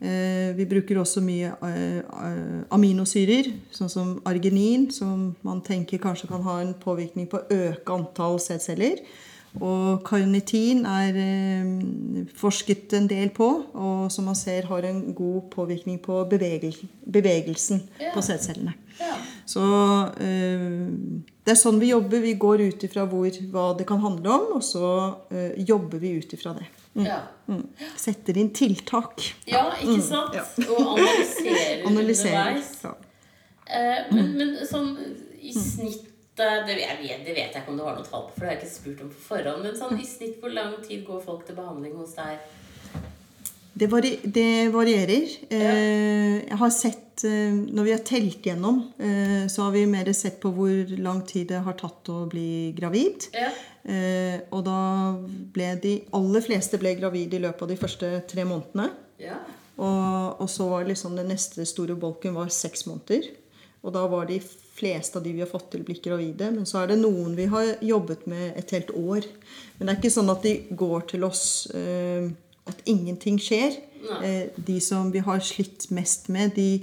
Eh, 0.00 0.56
vi 0.56 0.64
bruker 0.64 0.96
også 0.96 1.20
mye 1.20 1.50
eh, 1.66 1.98
eh, 2.00 2.60
aminosyrer, 2.72 3.50
sånn 3.74 3.90
som 3.92 4.14
arginin, 4.28 4.86
som 4.96 5.34
man 5.44 5.60
tenker 5.60 6.00
kanskje 6.00 6.30
kan 6.30 6.44
ha 6.46 6.60
en 6.62 6.72
påvirkning 6.80 7.28
på 7.28 7.42
å 7.42 7.58
øke 7.68 7.98
antall 7.98 8.40
sædceller. 8.40 9.02
Og 9.60 10.00
karnitin 10.06 10.86
er 10.88 11.18
eh, 11.20 12.24
forsket 12.40 12.94
en 12.96 13.10
del 13.10 13.28
på, 13.36 13.50
og 13.74 14.08
som 14.14 14.30
man 14.30 14.38
ser 14.38 14.70
har 14.70 14.88
en 14.88 15.02
god 15.12 15.50
påvirkning 15.52 16.00
på 16.00 16.22
bevegel 16.32 16.80
bevegelsen 17.04 17.84
på 18.14 18.24
sædcellene. 18.24 18.72
Ja. 19.02 19.18
Så 19.50 19.62
eh, 20.22 20.66
det 21.44 21.54
er 21.54 21.58
sånn 21.58 21.80
vi 21.82 21.90
jobber. 21.90 22.22
Vi 22.22 22.36
går 22.38 22.62
ut 22.68 22.84
ifra 22.86 23.06
hvor, 23.10 23.38
hva 23.52 23.66
det 23.78 23.86
kan 23.88 24.02
handle 24.04 24.36
om, 24.36 24.44
og 24.58 24.62
så 24.64 24.90
eh, 25.34 25.56
jobber 25.66 26.02
vi 26.02 26.14
ut 26.20 26.34
ifra 26.36 26.54
det. 26.58 26.68
Ja. 27.06 27.20
Mm. 27.50 27.64
Setter 27.98 28.38
inn 28.38 28.52
tiltak. 28.54 29.22
ja, 29.50 29.64
ikke 29.78 30.00
sant? 30.04 30.36
Mm, 30.36 30.38
ja. 30.38 30.74
Og 30.74 30.92
analyserer 30.94 31.88
Analyserer. 31.90 32.52
underveis. 32.52 32.70
Ja. 32.84 32.94
Eh, 33.70 34.14
men, 34.14 34.32
men 34.38 34.54
sånn 34.66 34.94
i 35.40 35.52
snitt 35.54 36.06
det, 36.40 36.76
vet, 36.76 37.24
det 37.26 37.34
vet 37.34 37.52
jeg 37.52 37.60
ikke 37.60 37.72
om 37.72 37.76
du 37.76 37.84
har 37.84 37.98
noe 37.98 38.06
tall 38.06 38.22
på, 38.28 38.32
for 38.36 38.44
det 38.44 38.48
har 38.48 38.54
jeg 38.54 38.62
ikke 38.62 38.72
spurt 38.72 39.02
om 39.04 39.10
på 39.12 39.22
forhånd. 39.26 39.64
Men 39.66 39.76
sånn 39.76 39.98
i 40.00 40.06
snitt, 40.08 40.38
hvor 40.40 40.52
lang 40.54 40.76
tid 40.86 41.02
går 41.04 41.20
folk 41.24 41.42
til 41.48 41.58
behandling 41.58 41.98
hos 42.00 42.14
deg? 42.16 42.40
Det, 43.72 43.86
vari 43.86 44.16
det 44.24 44.70
varierer. 44.74 45.28
Eh, 45.50 46.36
jeg 46.48 46.58
har 46.58 46.72
sett 46.74 47.24
eh, 47.24 47.54
Når 47.54 47.86
vi 47.86 47.92
har 47.94 48.02
telt 48.06 48.46
gjennom, 48.46 48.80
eh, 48.98 49.46
så 49.48 49.68
har 49.68 49.76
vi 49.76 49.84
mer 49.86 50.10
sett 50.16 50.40
på 50.42 50.52
hvor 50.56 50.96
lang 50.98 51.22
tid 51.26 51.48
det 51.52 51.62
har 51.64 51.78
tatt 51.78 52.10
å 52.10 52.24
bli 52.30 52.72
gravid. 52.76 53.30
Ja. 53.36 53.52
Eh, 53.84 54.42
og 54.50 54.64
da 54.66 54.80
ble 55.54 55.70
de 55.82 55.94
aller 56.16 56.44
fleste 56.44 56.80
ble 56.82 56.96
gravide 56.98 57.38
i 57.38 57.44
løpet 57.46 57.64
av 57.64 57.72
de 57.72 57.80
første 57.80 58.12
tre 58.28 58.44
månedene. 58.48 58.90
ja. 59.22 59.40
Og, 59.80 60.42
og 60.44 60.48
så 60.52 60.66
var 60.68 60.84
liksom 60.84 61.14
den 61.16 61.30
neste 61.32 61.64
store 61.64 61.94
bolken 61.96 62.34
var 62.36 62.50
seks 62.52 62.84
måneder. 62.84 63.30
Og 63.80 63.94
da 63.94 64.02
var 64.12 64.26
de 64.28 64.36
fleste 64.44 65.16
av 65.16 65.24
de 65.24 65.32
vi 65.32 65.40
har 65.40 65.48
fått 65.48 65.70
til, 65.72 65.84
blitt 65.86 66.04
gravide. 66.04 66.50
Men 66.52 66.68
så 66.68 66.82
er 66.82 66.90
det 66.90 66.98
noen 67.00 67.32
vi 67.38 67.46
har 67.48 67.72
jobbet 67.80 68.26
med 68.28 68.58
et 68.60 68.74
helt 68.76 68.92
år. 68.92 69.24
Men 69.78 69.86
det 69.86 69.94
er 69.94 70.00
ikke 70.02 70.12
sånn 70.12 70.32
at 70.32 70.44
de 70.44 70.54
går 70.82 71.06
til 71.14 71.24
oss 71.24 71.44
eh, 71.72 72.28
at 72.70 72.82
ingenting 72.88 73.38
skjer. 73.42 73.76
Eh, 74.24 74.48
de 74.66 74.78
som 74.80 75.10
vi 75.12 75.20
har 75.20 75.40
slitt 75.44 75.90
mest 75.92 76.28
med, 76.32 76.54
de, 76.56 76.82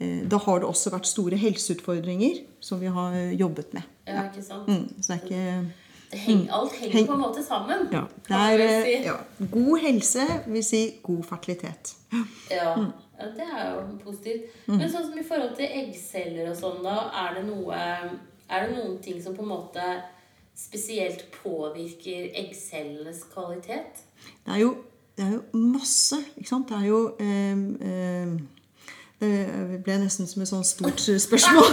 eh, 0.00 0.24
da 0.28 0.38
har 0.42 0.58
det 0.62 0.68
også 0.68 0.90
vært 0.90 1.06
store 1.06 1.36
helseutfordringer 1.38 2.40
som 2.60 2.80
vi 2.82 2.86
har 2.90 3.14
jobbet 3.38 3.72
med. 3.76 3.82
ja, 4.08 4.24
ikke 4.30 4.42
sant? 4.42 4.66
Mm, 4.68 4.88
så 5.02 5.12
det 5.12 5.18
er 5.18 5.26
ikke 5.28 6.18
heng, 6.24 6.48
alt 6.50 6.72
henger 6.72 6.94
Heng- 6.96 7.06
på 7.06 7.14
en 7.14 7.20
måte 7.20 7.42
sammen. 7.46 7.88
ja, 7.92 8.02
er, 8.30 8.58
eh, 8.64 8.82
si. 8.84 9.04
ja, 9.06 9.16
God 9.52 9.78
helse 9.84 10.24
vil 10.46 10.64
si 10.64 10.82
god 11.02 11.22
fertilitet. 11.28 11.94
Ja, 12.50 12.74
Mm. 12.74 12.92
ja, 13.20 13.26
det 13.36 13.46
er 13.54 13.74
jo 13.74 13.98
positivt. 14.04 14.42
Men 14.66 14.88
sånn 14.90 15.04
som 15.10 15.18
i 15.18 15.22
forhold 15.28 15.56
til 15.56 15.66
eggceller 15.68 16.50
og 16.50 16.56
sånn, 16.56 16.82
da, 16.82 17.10
er 17.14 17.34
det 17.38 17.46
noe 17.46 17.74
Er 18.50 18.66
det 18.66 18.76
noen 18.78 18.98
ting 19.02 19.20
som 19.22 19.34
på 19.36 19.42
en 19.42 19.48
måte 19.50 19.82
spesielt 20.56 21.26
påvirker 21.42 22.30
eggcellenes 22.34 23.22
kvalitet? 23.32 24.00
Det 24.46 24.54
er 24.54 24.60
jo, 24.62 24.70
det 25.18 25.26
er 25.26 25.32
jo 25.34 25.58
masse, 25.58 26.20
ikke 26.38 26.48
sant? 26.52 26.68
Det 26.70 26.76
er 26.78 26.86
jo 26.86 26.98
eh, 27.18 27.58
eh, 27.90 28.28
Det 29.18 29.80
ble 29.82 29.96
nesten 29.98 30.28
som 30.30 30.44
et 30.44 30.50
sånt 30.50 30.68
stort 30.68 31.02
spørsmål. 31.02 31.72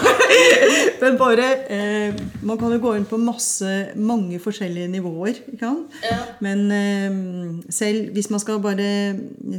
Men 1.04 1.20
bare 1.20 1.46
eh, 1.70 2.18
Man 2.42 2.58
kan 2.58 2.74
jo 2.74 2.80
gå 2.82 2.96
inn 2.98 3.06
på 3.06 3.20
masse, 3.22 3.70
mange 4.02 4.40
forskjellige 4.42 4.90
nivåer. 4.96 5.44
Ikke 5.54 5.62
sant? 5.62 5.94
Ja. 6.02 6.18
Men 6.42 6.66
eh, 6.74 7.22
selv 7.70 8.18
hvis 8.18 8.32
man 8.34 8.42
skal 8.42 8.64
bare 8.66 8.90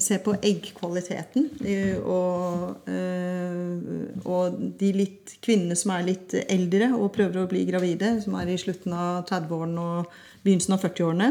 se 0.02 0.18
på 0.18 0.34
eggkvaliteten 0.34 1.46
eh, 1.62 1.94
og, 2.02 2.90
eh, 2.90 4.26
og 4.26 4.58
de 4.82 4.94
litt 5.04 5.38
kvinnene 5.46 5.78
som 5.78 5.94
er 5.94 6.08
litt 6.10 6.34
eldre 6.42 6.90
og 6.98 7.12
prøver 7.14 7.44
å 7.44 7.50
bli 7.54 7.68
gravide, 7.70 8.16
som 8.26 8.34
er 8.40 8.50
i 8.50 8.58
slutten 8.58 8.98
av 8.98 9.22
30-årene 9.30 9.90
og 9.92 10.24
begynnelsen 10.46 10.74
av 10.76 10.84
40-årene, 10.86 11.28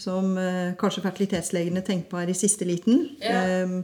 som 0.00 0.32
eh, 0.40 0.72
kanskje 0.80 1.02
fertilitetslegene 1.04 1.82
tenker 1.86 2.08
på 2.14 2.20
er 2.22 2.30
i 2.32 2.38
siste 2.38 2.68
liten, 2.68 3.08
Ja. 3.20 3.42
eh, 3.42 3.80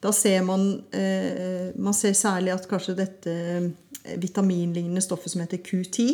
da 0.00 0.08
ser 0.16 0.40
man 0.48 0.62
eh, 0.96 1.70
Man 1.76 1.92
ser 1.92 2.14
særlig 2.16 2.54
at 2.54 2.64
kanskje 2.70 2.94
dette 2.96 3.32
eh, 3.36 4.16
vitaminlignende 4.16 5.02
stoffet 5.04 5.28
som 5.34 5.42
heter 5.42 5.60
Q10 5.60 6.06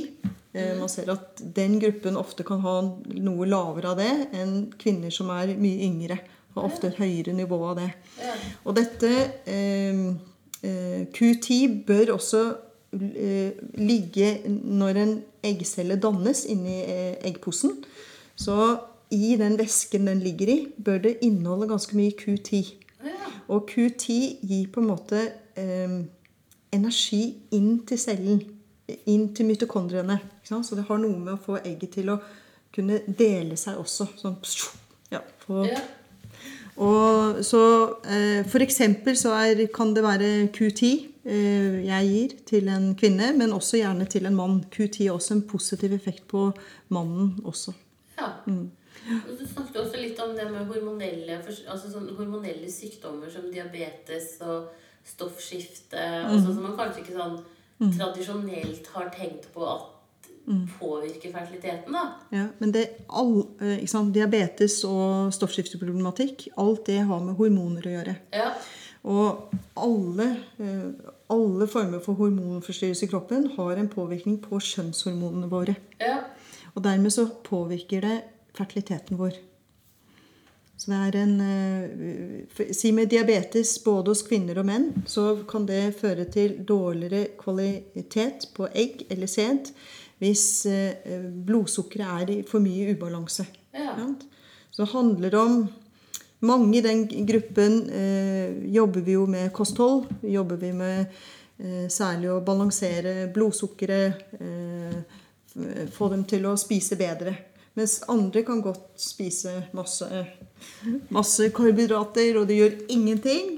eh, 0.58 0.72
Man 0.80 0.90
ser 0.90 1.12
at 1.14 1.38
den 1.54 1.76
gruppen 1.78 2.18
ofte 2.18 2.42
kan 2.48 2.64
ha 2.64 2.80
noe 2.82 3.46
lavere 3.46 3.92
av 3.92 4.00
det 4.02 4.10
enn 4.40 4.56
kvinner 4.80 5.14
som 5.14 5.30
er 5.30 5.52
mye 5.54 5.86
yngre. 5.86 6.18
Har 6.56 6.66
ofte 6.66 6.88
et 6.90 6.98
høyere 6.98 7.34
nivå 7.38 7.60
av 7.68 7.76
det. 7.78 7.90
Ja. 8.24 8.34
Og 8.66 8.74
dette 8.80 9.12
eh, 9.46 10.02
eh, 10.66 11.02
Q10 11.14 11.84
bør 11.86 12.16
også 12.18 12.42
ligge 13.76 14.28
når 14.48 14.98
en 15.02 15.14
eggcelle 15.46 15.96
dannes 16.02 16.44
inni 16.50 16.80
eh, 16.82 17.14
eggposen. 17.28 17.76
Så 18.36 18.56
i 19.14 19.36
den 19.38 19.56
væsken 19.58 20.06
den 20.10 20.20
ligger 20.20 20.48
i, 20.50 20.58
bør 20.84 20.98
det 20.98 21.16
inneholde 21.22 21.68
ganske 21.70 21.96
mye 21.96 22.12
Q10. 22.18 22.74
Og 23.48 23.68
Q10 23.70 24.16
gir 24.42 24.66
på 24.74 24.82
en 24.82 24.88
måte 24.90 25.20
eh, 25.56 26.00
energi 26.74 27.22
inn 27.54 27.78
til 27.86 27.98
cellen. 28.02 28.42
Inn 29.06 29.28
til 29.34 29.46
mitokondriene. 29.46 30.18
Ikke 30.40 30.50
sant? 30.50 30.66
Så 30.66 30.78
det 30.78 30.86
har 30.88 30.98
noe 31.02 31.18
med 31.18 31.36
å 31.36 31.42
få 31.42 31.60
egget 31.62 31.94
til 31.98 32.10
å 32.14 32.18
kunne 32.74 33.00
dele 33.18 33.56
seg 33.58 33.78
også. 33.80 34.08
Sånn, 34.18 34.36
ja, 35.14 35.22
på, 35.46 35.64
Ja. 35.66 35.80
og 36.76 37.38
så 37.46 37.62
eh, 38.04 38.42
For 38.50 38.62
eksempel 38.62 39.16
så 39.16 39.32
er, 39.38 39.66
kan 39.74 39.94
det 39.94 40.02
være 40.04 40.48
Q10 40.54 40.90
eh, 40.90 41.06
jeg 41.26 42.08
gir 42.08 42.34
til 42.46 42.68
en 42.68 42.94
kvinne, 42.98 43.32
men 43.36 43.52
også 43.52 43.80
gjerne 43.80 44.06
til 44.06 44.26
en 44.26 44.36
mann. 44.38 44.60
Q10 44.70 45.08
har 45.08 45.16
også 45.16 45.34
en 45.34 45.42
positiv 45.50 45.92
effekt 45.92 46.26
på 46.28 46.52
mannen 46.88 47.40
også. 47.44 47.74
ja. 48.18 48.32
Mm. 48.46 48.70
Og 49.06 49.38
Du 49.38 49.46
snakket 49.46 49.76
også 49.76 50.00
litt 50.00 50.18
om 50.18 50.32
det 50.34 50.50
med 50.50 50.66
hormonelle, 50.66 51.36
altså 51.70 51.90
sånn 51.92 52.08
hormonelle 52.16 52.66
sykdommer 52.70 53.30
som 53.30 53.44
diabetes 53.52 54.40
og 54.40 54.72
stoffskifte. 55.06 56.00
Mm. 56.00 56.40
Sånn 56.42 56.54
som 56.56 56.62
man 56.64 56.76
kanskje 56.78 57.04
ikke 57.04 57.18
sånn 57.18 57.36
tradisjonelt 57.98 58.86
har 58.94 59.10
tenkt 59.14 59.52
på 59.54 59.66
at 59.74 59.92
Mm. 60.46 60.68
påvirker 60.78 61.32
fertiliteten. 61.32 61.92
da. 61.92 62.12
Ja, 62.30 62.46
men 62.58 62.70
det, 62.72 62.88
all, 63.08 63.48
eh, 63.60 63.84
sant? 63.86 64.14
diabetes 64.14 64.84
og 64.84 65.32
stoffskifteproblematikk, 65.34 66.48
alt 66.56 66.84
det 66.86 67.00
har 67.00 67.20
med 67.20 67.34
hormoner 67.36 67.82
å 67.82 67.94
gjøre. 67.96 68.16
Ja. 68.32 68.52
Og 69.04 69.52
alle, 69.76 70.36
eh, 70.60 70.92
alle 71.32 71.66
former 71.66 71.98
for 72.04 72.14
hormonforstyrrelse 72.18 73.06
i 73.06 73.10
kroppen 73.10 73.50
har 73.56 73.76
en 73.80 73.88
påvirkning 73.88 74.38
på 74.42 74.60
kjønnshormonene 74.62 75.48
våre. 75.50 75.76
ja. 76.00 76.22
Og 76.76 76.82
dermed 76.84 77.10
så 77.10 77.24
påvirker 77.44 78.00
det 78.04 78.16
fertiliteten 78.54 79.16
vår. 79.16 79.32
Så 80.76 80.90
det 80.90 80.96
er 81.08 81.16
en 81.22 81.40
eh, 81.40 82.42
for- 82.52 82.72
Si 82.76 82.90
med 82.92 83.08
diabetes 83.08 83.78
både 83.84 84.10
hos 84.12 84.20
kvinner 84.22 84.58
og 84.60 84.66
menn, 84.68 84.90
så 85.06 85.38
kan 85.48 85.64
det 85.66 85.94
føre 85.96 86.26
til 86.28 86.58
dårligere 86.68 87.30
kvalitet 87.40 88.50
på 88.54 88.68
egg 88.74 89.06
eller 89.10 89.26
sæd 89.26 89.72
hvis 90.20 90.66
eh, 90.66 91.24
blodsukkeret 91.46 92.22
er 92.28 92.30
i 92.34 92.42
for 92.42 92.60
mye 92.60 92.92
ubalanse. 92.92 93.46
Ja. 93.72 93.96
Så 94.70 94.84
det 94.84 94.92
handler 94.92 95.34
om 95.40 95.68
Mange 96.46 96.78
i 96.78 96.84
den 96.84 97.06
gruppen 97.26 97.80
eh, 97.90 98.70
jobber 98.74 99.02
vi 99.06 99.16
jo 99.16 99.26
med 99.30 99.52
kosthold. 99.56 100.06
Jobber 100.22 100.60
vi 100.60 100.72
med 100.76 101.06
eh, 101.58 101.86
særlig 101.92 102.30
å 102.30 102.42
balansere 102.46 103.26
blodsukkeret. 103.34 104.24
Eh, 104.38 105.20
få 105.96 106.10
dem 106.12 106.26
til 106.28 106.44
å 106.46 106.56
spise 106.60 106.98
bedre. 107.00 107.32
Mens 107.76 107.98
andre 108.12 108.42
kan 108.44 108.60
godt 108.64 109.00
spise 109.00 109.52
masse, 109.76 110.06
masse 111.12 111.48
karbohydrater, 111.56 112.38
og 112.40 112.46
det 112.48 112.56
gjør 112.56 112.76
ingenting. 112.92 113.50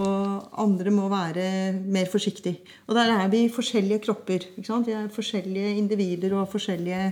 Og 0.00 0.54
andre 0.62 0.92
må 0.92 1.08
være 1.12 1.48
mer 1.76 2.08
forsiktige. 2.08 2.64
Og 2.88 2.96
der 2.96 3.12
er 3.12 3.28
vi 3.32 3.42
forskjellige 3.52 4.06
kropper. 4.06 4.46
Vi 4.56 4.96
er 4.96 5.12
forskjellige 5.12 5.74
individer 5.82 6.36
og 6.38 6.48
forskjellige 6.52 7.10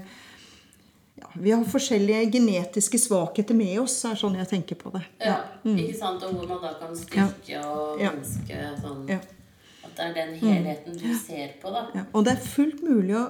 ja, 1.25 1.31
Vi 1.40 1.52
har 1.54 1.64
forskjellige 1.64 2.31
genetiske 2.37 2.99
svakheter 3.00 3.57
med 3.57 3.78
oss, 3.83 3.97
er 4.04 4.19
sånn 4.21 4.37
jeg 4.38 4.50
tenker 4.50 4.78
på 4.81 4.93
det. 4.95 5.04
ja. 5.25 5.38
Ikke 5.64 5.97
sant? 5.99 6.23
Og 6.23 6.37
hvor 6.37 6.50
man 6.50 6.61
da 6.62 6.75
kan 6.81 6.97
styrke 6.97 7.62
og 7.64 8.02
ønske 8.04 8.61
sånn. 8.83 9.07
At 9.14 9.97
det 9.97 10.04
er 10.04 10.14
den 10.19 10.35
helheten 10.43 10.99
du 11.00 11.09
ser 11.19 11.57
på, 11.62 11.73
da. 11.73 11.87
Og 12.12 12.26
det 12.26 12.37
er 12.37 12.45
fullt 12.45 12.83
mulig 12.85 13.16
å 13.19 13.28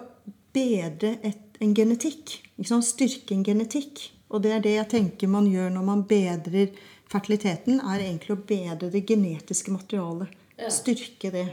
bedre 0.54 1.16
et, 1.22 1.58
en 1.62 1.74
genetikk. 1.76 2.38
Styrke 2.58 3.34
en 3.34 3.44
genetikk. 3.46 4.10
Og 4.34 4.42
det 4.42 4.52
er 4.56 4.62
det 4.64 4.74
jeg 4.74 4.90
tenker 4.90 5.30
man 5.30 5.46
gjør 5.46 5.70
når 5.74 5.86
man 5.86 6.02
bedrer 6.10 6.72
fertiliteten, 7.10 7.78
er 7.80 8.02
egentlig 8.02 8.34
å 8.34 8.40
bedre 8.48 8.90
det 8.90 9.04
genetiske 9.06 9.74
materialet. 9.74 10.32
Ja. 10.58 10.70
Styrke 10.72 11.30
det. 11.34 11.48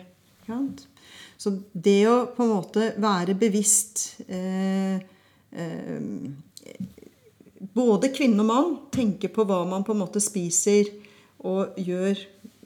Så 1.38 1.54
det 1.74 2.00
å 2.10 2.16
på 2.36 2.46
en 2.46 2.54
måte 2.54 2.92
være 3.02 3.36
bevisst 3.38 4.22
eh, 4.28 5.02
Både 7.76 8.10
kvinne 8.16 8.42
og 8.42 8.48
mann 8.48 8.76
tenker 8.94 9.32
på 9.34 9.46
hva 9.48 9.62
man 9.70 9.84
på 9.86 9.94
en 9.96 10.02
måte 10.02 10.22
spiser 10.24 10.90
og 11.46 11.78
gjør 11.80 12.20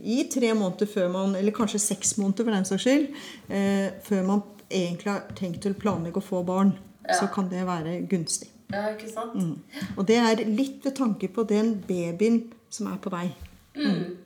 i 0.04 0.26
tre 0.32 0.52
måneder 0.54 0.90
før 0.92 1.08
man, 1.12 1.36
eller 1.40 1.56
kanskje 1.56 1.80
seks 1.80 2.18
måneder 2.20 2.44
for 2.44 2.56
den 2.56 2.68
saks 2.68 2.84
skyld, 2.84 3.06
eh, 3.50 3.88
før 4.04 4.26
man 4.28 4.44
egentlig 4.70 5.12
har 5.12 5.24
tenkt 5.38 5.68
å 5.70 5.74
planlegge 5.80 6.20
å 6.20 6.26
få 6.26 6.44
barn. 6.48 6.76
Ja. 7.06 7.20
Så 7.20 7.30
kan 7.34 7.50
det 7.50 7.64
være 7.68 8.02
gunstig. 8.10 8.50
Ja, 8.74 8.90
ikke 8.92 9.12
sant? 9.12 9.60
Og 9.96 10.08
det 10.10 10.18
er 10.18 10.42
litt 10.50 10.86
ved 10.86 10.96
tanke 10.98 11.30
på 11.32 11.46
den 11.48 11.76
babyen 11.88 12.42
som 12.74 12.90
er 12.92 12.98
på 13.02 13.14
vei. 13.14 13.30
Mm. 13.78 14.18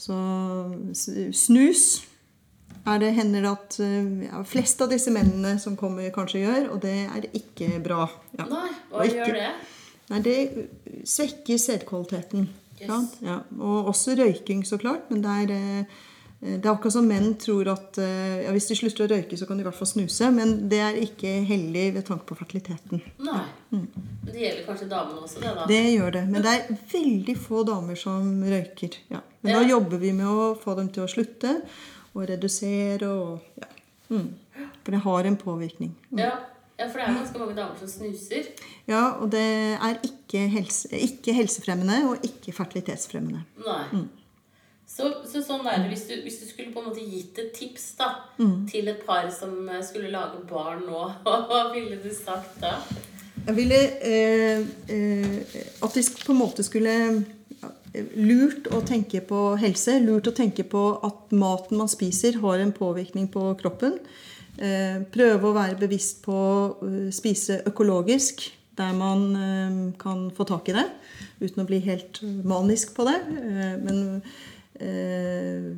Så 0.00 0.16
snus 1.36 2.02
er 2.86 2.98
det 3.02 3.10
hender 3.16 3.44
at 3.52 3.76
eh, 3.82 4.28
ja, 4.28 4.42
flest 4.48 4.80
av 4.80 4.88
disse 4.92 5.12
mennene 5.12 5.58
som 5.60 5.76
kommer, 5.76 6.08
kanskje 6.14 6.44
gjør, 6.44 6.70
og 6.74 6.80
det 6.84 6.96
er 7.06 7.26
ikke 7.36 7.80
bra. 7.84 8.06
Ja. 8.38 8.46
Nei, 8.48 8.68
hva 8.90 9.04
ikke- 9.04 9.26
gjør 9.26 9.36
det? 9.40 9.50
Nei, 10.10 10.20
det 10.26 10.38
svekker 11.06 11.58
sædkvaliteten. 11.60 12.48
Yes. 12.80 13.10
Ja. 13.22 13.42
Og 13.60 13.90
også 13.92 14.16
røyking, 14.18 14.64
så 14.66 14.78
klart. 14.80 15.10
Men 15.12 15.20
det 15.22 15.30
er, 15.30 15.52
eh, 15.54 15.84
det 16.40 16.64
er 16.64 16.72
akkurat 16.72 16.92
som 16.96 17.06
menn 17.06 17.34
tror 17.38 17.68
at 17.70 17.98
eh, 17.98 18.40
ja, 18.46 18.50
hvis 18.50 18.66
de 18.72 18.74
slutter 18.80 19.04
å 19.04 19.10
røyke, 19.12 19.36
så 19.38 19.46
kan 19.46 19.56
de 19.60 19.62
i 19.62 19.68
hvert 19.68 19.76
fall 19.76 19.86
snuse. 19.86 20.30
Men 20.34 20.68
det 20.72 20.80
er 20.80 20.98
ikke 21.04 21.34
heldig 21.46 21.84
ved 21.94 22.06
tanke 22.08 22.26
på 22.26 22.38
fertiliteten. 22.40 23.04
Nei. 23.20 23.44
Men 23.70 23.86
det 24.24 24.40
gjelder 24.40 24.66
kanskje 24.66 24.88
damene 24.90 25.20
også, 25.22 25.44
det, 25.44 25.54
da? 25.60 25.66
Det 25.70 25.82
gjør 25.92 26.12
det. 26.16 26.24
Men 26.32 26.42
det 26.48 26.56
er 26.56 26.82
veldig 26.96 27.36
få 27.38 27.62
damer 27.68 27.94
som 28.00 28.34
røyker. 28.42 28.98
Ja. 29.12 29.20
Men 29.42 29.60
da 29.60 29.62
jobber 29.68 30.00
vi 30.02 30.10
med 30.16 30.26
å 30.26 30.50
få 30.58 30.74
dem 30.80 30.88
til 30.90 31.04
å 31.04 31.12
slutte 31.12 31.60
og 32.20 32.28
redusere 32.30 33.08
og 33.08 33.58
ja. 33.60 33.68
Mm. 34.10 34.30
For 34.84 34.90
det 34.96 35.00
har 35.04 35.26
en 35.28 35.36
påvirkning. 35.38 35.92
Ja. 36.18 36.30
ja, 36.78 36.86
for 36.88 36.98
det 36.98 37.04
er 37.06 37.18
ganske 37.20 37.38
mange 37.38 37.54
damer 37.56 37.76
som 37.78 37.88
snuser. 37.88 38.48
Ja, 38.90 39.02
og 39.22 39.30
det 39.32 39.42
er 39.76 40.00
ikke, 40.06 40.46
helse, 40.50 40.88
ikke 40.96 41.34
helsefremmende 41.36 42.00
og 42.10 42.24
ikke 42.26 42.52
fertilitetsfremmende. 42.56 43.44
Nei. 43.66 44.02
Så, 44.90 45.06
så 45.30 45.38
sånn 45.46 45.62
er 45.70 45.84
det 45.84 45.92
hvis 45.92 46.02
du, 46.08 46.16
hvis 46.24 46.40
du 46.42 46.48
skulle 46.48 46.72
på 46.74 46.82
en 46.82 46.88
måte 46.90 47.04
gitt 47.06 47.38
et 47.38 47.52
tips 47.54 47.92
da, 48.00 48.08
Mm. 48.40 48.66
til 48.66 48.88
et 48.90 49.04
par 49.06 49.28
som 49.30 49.68
eh, 49.68 49.82
skulle 49.86 50.10
lage 50.10 50.40
barn 50.50 50.82
nå, 50.88 51.04
hva 51.46 51.60
ville 51.74 52.00
du 52.02 52.10
sagt 52.16 52.58
da? 52.64 52.72
Jeg 53.46 53.54
ville 53.56 53.78
eh, 54.02 54.64
eh, 54.90 55.36
at 55.84 55.94
de 55.94 56.02
på 56.24 56.32
en 56.34 56.40
måte 56.40 56.64
skulle 56.66 56.96
Lurt 57.92 58.68
å 58.70 58.82
tenke 58.86 59.22
på 59.26 59.54
helse. 59.58 59.96
Lurt 60.04 60.30
å 60.30 60.34
tenke 60.36 60.64
på 60.68 60.82
at 61.06 61.32
maten 61.34 61.80
man 61.80 61.90
spiser, 61.90 62.38
har 62.42 62.62
en 62.62 62.74
påvirkning 62.74 63.26
på 63.32 63.48
kroppen. 63.58 63.98
Eh, 64.60 65.00
prøve 65.10 65.48
å 65.48 65.56
være 65.56 65.78
bevisst 65.80 66.22
på 66.24 66.36
å 66.36 67.10
spise 67.14 67.62
økologisk 67.70 68.44
der 68.78 68.94
man 68.96 69.26
eh, 69.36 69.80
kan 70.00 70.28
få 70.36 70.46
tak 70.48 70.70
i 70.70 70.76
det. 70.76 70.86
Uten 71.40 71.64
å 71.64 71.68
bli 71.68 71.80
helt 71.84 72.22
manisk 72.46 72.94
på 72.96 73.08
det. 73.08 73.18
Eh, 73.40 73.74
men 73.82 74.00
eh, 74.78 75.70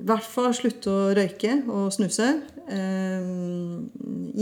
i 0.00 0.04
hvert 0.08 0.26
fall 0.26 0.50
slutte 0.56 0.90
å 0.90 1.10
røyke 1.16 1.60
og 1.68 1.90
snuse. 1.94 2.30
Eh, 2.64 3.32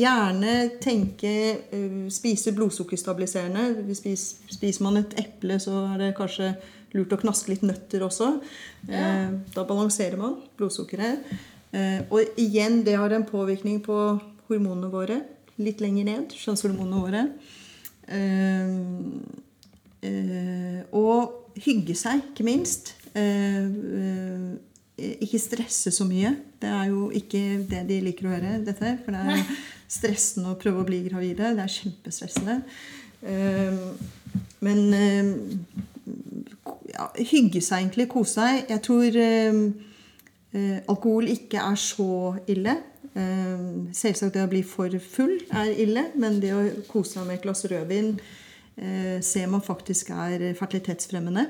gjerne 0.01 0.55
tenke 0.81 1.33
eh, 1.61 2.05
Spise 2.13 2.55
blodsukkerstabiliserende. 2.57 3.97
Spiser 3.99 4.87
man 4.87 5.03
et 5.03 5.19
eple, 5.21 5.61
så 5.63 5.85
er 5.91 6.07
det 6.07 6.15
kanskje 6.19 6.55
lurt 6.97 7.15
å 7.15 7.21
knaske 7.21 7.53
litt 7.53 7.65
nøtter 7.67 8.05
også. 8.05 8.35
Ja. 8.91 9.31
da 9.55 9.65
balanserer 9.69 10.19
man 10.21 10.37
blodsukkeret. 10.59 11.27
Eh, 11.73 12.01
og 12.13 12.41
igjen, 12.41 12.83
det 12.85 12.99
har 13.01 13.15
en 13.17 13.25
påvirkning 13.25 13.81
på 13.85 13.97
hormonene 14.51 14.91
våre. 14.93 15.23
Litt 15.63 15.81
lenger 15.85 16.09
ned. 16.09 16.35
Kjønnshormonene 16.37 17.01
våre. 17.01 17.23
Eh, 18.13 18.75
eh, 20.09 20.83
og 20.93 21.57
hygge 21.65 21.97
seg, 21.97 22.27
ikke 22.33 22.47
minst. 22.47 22.95
Eh, 23.17 23.65
eh, 23.65 25.17
ikke 25.25 25.41
stresse 25.41 25.93
så 25.95 26.05
mye. 26.09 26.35
Det 26.61 26.69
er 26.69 26.91
jo 26.93 27.09
ikke 27.17 27.41
det 27.69 27.87
de 27.89 28.01
liker 28.05 28.29
å 28.29 28.35
høre, 28.35 28.59
dette. 28.67 28.97
For 29.05 29.17
det 29.17 29.39
er 29.39 29.55
stressende 29.97 30.53
å 30.53 30.61
prøve 30.61 30.85
å 30.85 30.89
bli 30.89 31.01
gravide. 31.09 31.55
Det 31.57 31.65
er 31.65 31.77
kjempestressende. 31.79 32.59
Eh, 33.23 33.81
men 34.63 34.85
eh, 34.99 35.33
ja, 36.93 37.09
hygge 37.33 37.63
seg 37.65 37.83
egentlig, 37.83 38.09
kose 38.13 38.39
seg. 38.39 38.71
Jeg 38.71 38.83
tror 38.87 39.19
eh, 39.21 39.61
eh, 40.53 40.79
alkohol 40.91 41.31
ikke 41.33 41.63
er 41.63 41.81
så 41.81 42.37
ille. 42.53 42.77
Eh, 43.13 43.65
selvsagt 43.97 44.37
det 44.37 44.45
å 44.47 44.53
bli 44.53 44.63
for 44.67 44.93
full 45.05 45.35
er 45.51 45.73
ille, 45.85 46.09
men 46.21 46.39
det 46.43 46.55
å 46.57 46.63
kose 46.91 47.19
seg 47.19 47.29
med 47.29 47.41
et 47.41 47.45
glass 47.47 47.67
rødvin 47.69 48.15
eh, 48.17 49.19
ser 49.25 49.51
man 49.53 49.65
faktisk 49.65 50.15
er 50.15 50.53
fertilitetsfremmende. 50.59 51.49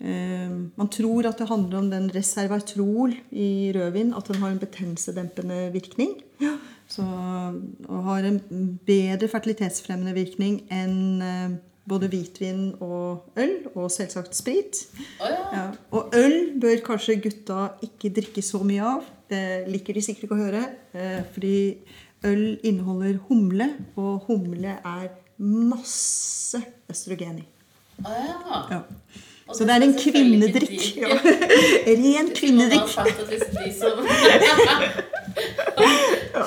Eh, 0.00 0.50
man 0.50 0.88
tror 0.92 1.28
at 1.28 1.38
det 1.38 1.50
handler 1.50 1.82
om 1.82 1.90
den 1.92 2.10
reservatrol 2.14 3.14
i 3.30 3.70
rødvin, 3.76 4.14
at 4.16 4.30
den 4.32 4.40
har 4.42 4.54
en 4.54 4.62
betennelsedempende 4.62 5.66
virkning. 5.74 6.16
Så, 6.90 7.04
og 7.86 8.06
har 8.08 8.24
en 8.26 8.40
bedre 8.86 9.28
fertilitetsfremmende 9.30 10.14
virkning 10.16 10.62
enn 10.74 11.22
eh, 11.22 11.58
både 11.90 12.08
hvitvin 12.10 12.60
og 12.80 13.32
øl, 13.40 13.56
og 13.74 13.90
selvsagt 13.92 14.36
sprit. 14.38 14.84
Oh, 15.18 15.26
ja. 15.26 15.40
Ja. 15.56 15.64
Og 15.96 16.14
øl 16.16 16.36
bør 16.62 16.84
kanskje 16.86 17.18
gutta 17.24 17.72
ikke 17.86 18.12
drikke 18.20 18.44
så 18.46 18.62
mye 18.66 18.84
av. 18.94 19.08
Det 19.30 19.42
liker 19.70 19.98
de 19.98 20.04
sikkert 20.04 20.28
ikke 20.28 20.38
å 20.38 20.44
høre. 20.44 20.62
Eh, 20.94 21.20
fordi 21.34 21.56
øl 22.30 22.44
inneholder 22.66 23.18
humle, 23.28 23.72
og 23.96 24.28
humle 24.28 24.76
er 24.78 25.10
masse 25.40 26.60
østrogen 26.90 27.42
i. 27.42 27.46
Oh, 28.04 28.14
ja. 28.14 28.62
Ja. 28.76 28.80
Så 29.54 29.66
det 29.66 29.74
er 29.74 29.82
en 29.82 29.96
kvinnedrikk. 29.98 30.96
Ja. 31.00 31.08
Ren 32.02 32.30
kvinnedrikk. 32.38 32.86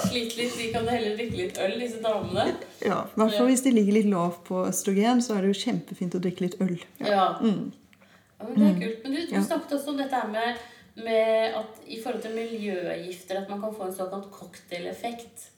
sliter 0.01 0.37
litt, 0.43 0.57
de 0.57 0.67
kan 0.73 0.87
heller 0.87 1.15
drikke 1.17 1.37
litt 1.37 1.57
øl, 1.61 1.73
disse 1.79 2.01
damene. 2.03 2.45
Ja, 2.83 2.99
I 3.05 3.19
hvert 3.19 3.37
fall 3.37 3.47
hvis 3.51 3.63
de 3.65 3.71
ligger 3.71 3.93
litt 3.99 4.09
lavt 4.11 4.43
på 4.47 4.63
østrogen, 4.67 5.21
så 5.21 5.35
er 5.37 5.41
det 5.45 5.53
jo 5.53 5.61
kjempefint 5.63 6.15
å 6.15 6.21
drikke 6.23 6.45
litt 6.47 6.57
øl. 6.61 6.77
Ja. 6.99 7.09
ja 7.41 8.47
men 8.49 8.55
det 8.57 8.69
er 8.69 8.79
kult. 8.81 9.03
Men 9.03 9.11
du, 9.11 9.17
du 9.17 9.33
Mm. 9.33 9.35
Ja. 9.39 9.41
snakket 9.47 9.71
også 9.77 9.89
om 9.93 9.97
dette 9.97 10.15
her 10.15 10.27
med, 10.31 10.57
med 11.03 11.53
at 11.59 11.79
i 11.87 11.99
forhold 12.03 12.21
til 12.21 12.35
miljøgifter 12.37 13.41
at 13.41 13.49
man 13.49 13.61
kan 13.61 13.73
få 13.75 13.87
en 13.87 13.95
såkalt 13.95 14.31
cocktaileffekt. 14.31 15.49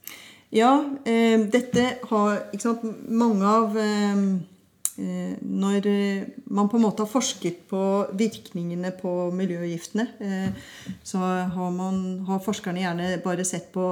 Ja, 0.56 0.74
eh, 1.06 1.40
dette 1.52 1.86
har 2.10 2.36
ikke 2.54 2.62
sant, 2.62 2.84
mange 3.10 3.44
av 3.50 3.76
eh, 3.78 4.22
Når 4.96 5.88
eh, 5.92 6.28
man 6.48 6.70
på 6.72 6.78
en 6.78 6.86
måte 6.86 7.04
har 7.04 7.12
forsket 7.12 7.66
på 7.70 7.82
virkningene 8.16 8.94
på 8.96 9.12
miljøgiftene, 9.36 10.08
eh, 10.24 10.86
så 11.04 11.20
har, 11.20 11.74
man, 11.76 12.22
har 12.30 12.44
forskerne 12.46 12.84
gjerne 12.84 13.10
bare 13.26 13.44
sett 13.48 13.72
på 13.76 13.90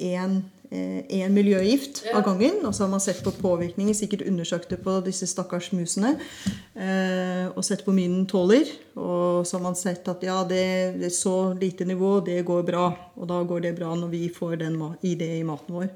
én 0.00 0.40
eh, 0.40 0.59
én 0.70 1.32
miljøgift 1.34 2.04
av 2.14 2.22
gangen. 2.24 2.60
Og 2.66 2.74
så 2.74 2.84
har 2.84 2.90
man 2.92 3.02
sett 3.02 3.22
på 3.24 3.32
påvirkninger, 3.34 3.94
sikkert 3.96 4.22
undersøkt 4.28 4.70
det 4.70 4.78
på 4.84 4.98
disse 5.04 5.26
stakkars 5.26 5.72
musene. 5.74 6.14
Eh, 6.74 7.48
og 7.50 7.64
sett 7.66 7.82
på 7.84 7.94
minen 7.94 8.26
tåler. 8.30 8.68
Og 8.94 9.46
så 9.46 9.58
har 9.58 9.64
man 9.64 9.78
sett 9.78 10.06
at 10.12 10.22
ja, 10.26 10.38
det, 10.46 10.62
er 10.94 11.14
så 11.14 11.52
lite 11.58 11.84
nivå, 11.88 12.20
det 12.26 12.44
går 12.46 12.62
bra. 12.68 12.86
Og 13.18 13.28
da 13.30 13.40
går 13.42 13.66
det 13.66 13.74
bra 13.80 13.94
når 13.98 14.12
vi 14.14 14.22
får 14.34 14.60
den 14.62 14.78
i 15.02 15.16
det 15.18 15.32
i 15.40 15.46
maten 15.46 15.74
vår. 15.80 15.90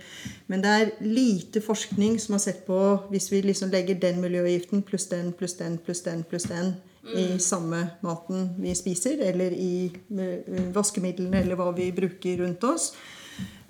Men 0.51 0.65
det 0.65 0.75
er 0.75 0.95
lite 1.07 1.63
forskning 1.63 2.19
som 2.19 2.35
har 2.39 2.43
sett 2.43 2.65
på 2.67 2.81
hvis 3.13 3.31
vi 3.33 3.45
liksom 3.47 3.71
legger 3.71 4.01
den 4.01 4.21
miljøgiften 4.25 4.83
pluss 4.83 5.07
den 5.13 5.33
pluss 5.33 5.57
den 5.61 5.79
pluss 5.79 6.03
den 6.03 6.27
pluss 6.27 6.51
den 6.51 6.75
i 7.15 7.39
samme 7.39 7.83
maten 8.01 8.55
vi 8.59 8.73
spiser, 8.75 9.21
eller 9.21 9.53
i 9.53 9.91
eh, 9.93 10.71
vaskemidlene, 10.73 11.43
eller 11.45 11.59
hva 11.59 11.69
vi 11.77 11.91
bruker 11.93 12.41
rundt 12.41 12.65
oss. 12.65 12.95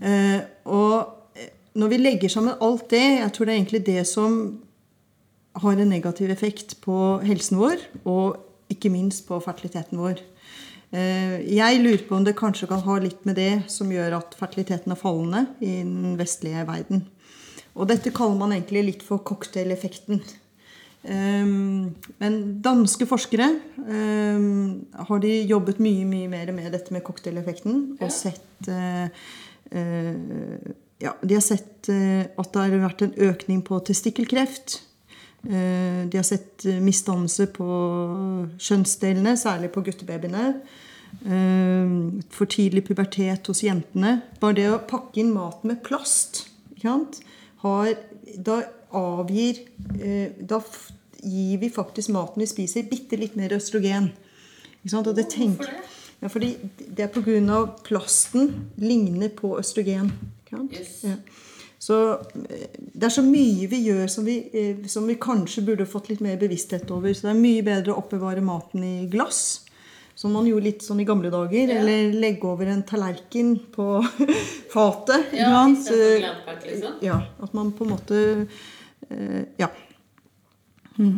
Eh, 0.03 0.41
og 0.69 1.39
eh, 1.39 1.51
når 1.79 1.93
vi 1.93 2.01
legger 2.01 2.33
sammen 2.33 2.61
alt 2.61 2.89
det, 2.93 3.05
jeg 3.21 3.33
tror 3.33 3.47
det 3.47 3.55
er 3.55 3.61
egentlig 3.61 3.87
det 3.87 4.05
som 4.11 4.39
har 5.63 5.79
en 5.79 5.91
negativ 5.91 6.33
effekt 6.35 6.77
på 6.83 7.21
helsen 7.23 7.61
vår, 7.61 7.83
og 8.11 8.73
ikke 8.73 8.91
minst 8.91 9.27
på 9.29 9.39
fertiliteten 9.45 10.01
vår. 10.03 10.23
Eh, 10.95 11.41
Jeg 11.55 11.83
lurer 11.83 12.07
på 12.09 12.19
om 12.19 12.25
det 12.27 12.37
kanskje 12.39 12.69
kan 12.71 12.83
ha 12.85 12.99
litt 13.03 13.25
med 13.25 13.39
det 13.39 13.65
som 13.71 13.93
gjør 13.93 14.19
at 14.19 14.35
fertiliteten 14.39 14.93
er 14.93 15.01
fallende 15.01 15.47
i 15.61 15.77
den 15.83 16.19
vestlige 16.19 16.67
verden. 16.67 17.07
Og 17.75 17.89
dette 17.91 18.15
kaller 18.15 18.39
man 18.39 18.55
egentlig 18.55 18.85
litt 18.85 19.03
for 19.03 19.23
cocktaileffekten. 19.27 20.21
Men 21.05 22.37
danske 22.65 23.05
forskere 23.05 23.49
har 25.11 25.19
de 25.21 25.33
jobbet 25.51 25.81
mye 25.83 26.07
mye 26.09 26.31
mer 26.33 26.53
med 26.55 26.71
dette 26.73 26.95
med 26.95 27.03
cocktaileffekten. 27.05 27.99
Og 27.99 28.15
sett 28.15 28.71
ja, 29.73 31.15
De 31.23 31.35
har 31.35 31.45
sett 31.45 31.89
eh, 31.93 32.25
at 32.39 32.53
det 32.53 32.63
har 32.65 32.75
vært 32.85 33.05
en 33.07 33.15
økning 33.29 33.63
på 33.67 33.81
testikkelkreft. 33.85 34.81
Eh, 35.45 36.07
de 36.09 36.17
har 36.17 36.27
sett 36.27 36.65
eh, 36.69 36.81
misdannelse 36.83 37.49
på 37.53 37.69
kjønnsdelene, 38.57 39.37
særlig 39.41 39.73
på 39.75 39.85
guttebabyene. 39.85 40.47
Eh, 41.25 41.97
for 42.33 42.51
tidlig 42.51 42.87
pubertet 42.89 43.51
hos 43.51 43.65
jentene. 43.67 44.21
Bare 44.41 44.59
det 44.61 44.69
å 44.73 44.81
pakke 44.89 45.21
inn 45.23 45.35
mat 45.35 45.65
med 45.67 45.83
plast? 45.87 46.47
Har, 46.85 47.95
Da 48.45 48.59
avgir 48.93 49.63
eh, 49.97 50.35
Da 50.37 50.59
gir 51.25 51.59
vi 51.63 51.71
faktisk 51.73 52.13
maten 52.13 52.43
vi 52.43 52.49
spiser, 52.51 52.85
bitte 52.89 53.17
litt 53.17 53.37
mer 53.37 53.55
østrogen. 53.57 54.11
Ikke 54.83 54.93
sant? 54.93 55.09
Og 55.09 55.17
det 55.17 55.31
tenker, 55.33 55.65
Hvorfor 55.65 55.81
det? 55.81 56.04
Ja, 56.25 56.29
fordi 56.33 56.55
det 56.97 57.05
er 57.05 57.11
pga. 57.13 57.57
plasten 57.85 58.71
ligner 58.81 59.29
på 59.29 59.59
østrogen. 59.61 60.11
Yes. 60.73 61.03
Ja. 61.05 61.19
Så 61.85 61.97
eh, 62.49 62.71
det 62.79 63.11
er 63.11 63.13
så 63.13 63.25
mye 63.27 63.67
vi 63.69 63.83
gjør 63.91 64.09
som 64.09 64.25
vi, 64.25 64.39
eh, 64.57 64.87
som 64.89 65.05
vi 65.05 65.19
kanskje 65.21 65.67
burde 65.67 65.85
fått 65.85 66.09
litt 66.09 66.23
mer 66.25 66.39
bevissthet 66.41 66.89
over. 66.95 67.13
Så 67.13 67.27
det 67.27 67.35
er 67.35 67.43
mye 67.43 67.67
bedre 67.67 67.93
å 67.93 68.01
oppbevare 68.01 68.45
maten 68.45 68.87
i 68.87 68.95
glass. 69.13 69.67
Som 70.17 70.33
man 70.33 70.49
gjorde 70.49 70.69
litt 70.71 70.87
sånn 70.87 71.03
i 71.03 71.09
gamle 71.09 71.29
dager. 71.29 71.69
Ja. 71.69 71.83
Eller 71.83 72.17
legge 72.17 72.49
over 72.49 72.73
en 72.73 72.87
tallerken 72.89 73.59
på 73.75 74.01
fatet. 74.75 75.35
Ja, 75.37 75.61
glamppack, 75.69 76.65
liksom. 76.71 76.99
Ja, 77.05 77.21
At 77.45 77.53
man 77.53 77.75
på 77.77 77.85
en 77.85 77.97
måte 77.99 78.25
Ja. 79.61 79.69
Ja. 80.97 81.13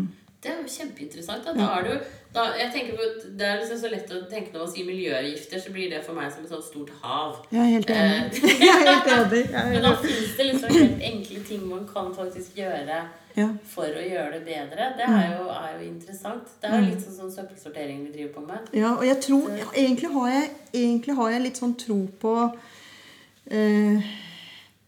Det 0.46 0.52
er 0.54 0.60
jo 0.62 0.70
kjempeinteressant. 0.70 1.42
Da. 1.42 1.52
Da 1.58 1.66
er 1.80 1.86
du, 1.88 2.10
da, 2.36 2.42
jeg 2.54 2.70
tenker 2.74 2.98
på, 3.00 3.06
det 3.40 3.46
er 3.48 3.58
liksom 3.58 3.80
så 3.82 3.90
lett 3.90 4.12
å 4.14 4.20
tenke 4.30 4.52
når 4.54 4.62
man 4.62 4.70
sier 4.70 4.86
miljøgifter, 4.86 5.58
så 5.64 5.72
blir 5.74 5.90
det 5.90 6.02
for 6.06 6.14
meg 6.14 6.30
som 6.30 6.44
et 6.46 6.52
sånt 6.54 6.66
stort 6.68 6.92
hav. 7.02 7.40
Jeg 7.50 7.62
er 7.64 7.70
helt 7.74 7.90
enig. 7.90 8.42
Eh, 8.44 8.60
Jeg 8.66 8.72
er 8.76 8.90
helt 8.92 9.10
enig. 9.16 9.40
Jeg 9.50 9.64
Men 9.72 9.78
er 9.80 9.86
da 9.88 9.94
finnes 10.04 10.34
det 10.38 10.46
liksom 10.52 10.76
helt 10.78 11.06
enkle 11.10 11.42
ting 11.50 11.64
man 11.70 11.86
kan 11.90 12.12
faktisk 12.14 12.60
gjøre 12.62 13.00
Ja. 13.36 13.48
for 13.68 13.90
å 13.90 14.04
gjøre 14.06 14.38
det 14.38 14.44
bedre. 14.46 14.86
Det 15.00 15.08
er 15.08 15.26
jo, 15.34 15.48
er 15.52 15.72
jo 15.80 15.88
interessant. 15.90 16.54
Det 16.62 16.70
er 16.70 16.78
jo 16.78 16.86
litt 16.92 17.02
sånn, 17.04 17.18
sånn 17.18 17.34
søppelsortering 17.34 18.04
vi 18.06 18.14
driver 18.14 18.32
på 18.38 18.46
med. 18.46 18.70
Ja, 18.78 18.94
og 18.94 19.04
jeg 19.04 19.18
tror 19.26 19.50
ja, 19.58 19.66
egentlig, 19.74 20.12
har 20.14 20.30
jeg, 20.32 20.54
egentlig 20.72 21.18
har 21.18 21.34
jeg 21.34 21.42
litt 21.48 21.60
sånn 21.60 21.74
tro 21.82 21.98
på 22.22 22.36
eh, 23.50 24.14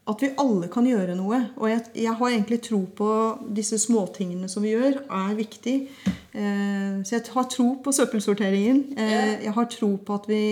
at 0.09 0.23
vi 0.25 0.31
alle 0.41 0.69
kan 0.73 0.87
gjøre 0.89 1.17
noe. 1.19 1.41
Og 1.61 1.69
jeg, 1.71 1.85
jeg 2.05 2.15
har 2.21 2.31
egentlig 2.33 2.61
tro 2.65 2.83
på 2.97 3.11
disse 3.55 3.79
småtingene 3.83 4.49
som 4.51 4.65
vi 4.65 4.75
gjør, 4.75 5.03
er 5.05 5.35
viktig. 5.39 5.77
Eh, 6.09 7.01
så 7.05 7.19
jeg 7.19 7.27
har 7.35 7.49
tro 7.53 7.73
på 7.85 7.95
søppelsorteringen. 7.95 8.85
Eh, 8.99 9.35
jeg 9.45 9.55
har 9.57 9.69
tro 9.73 9.95
på 9.97 10.17
at 10.17 10.31
vi 10.31 10.43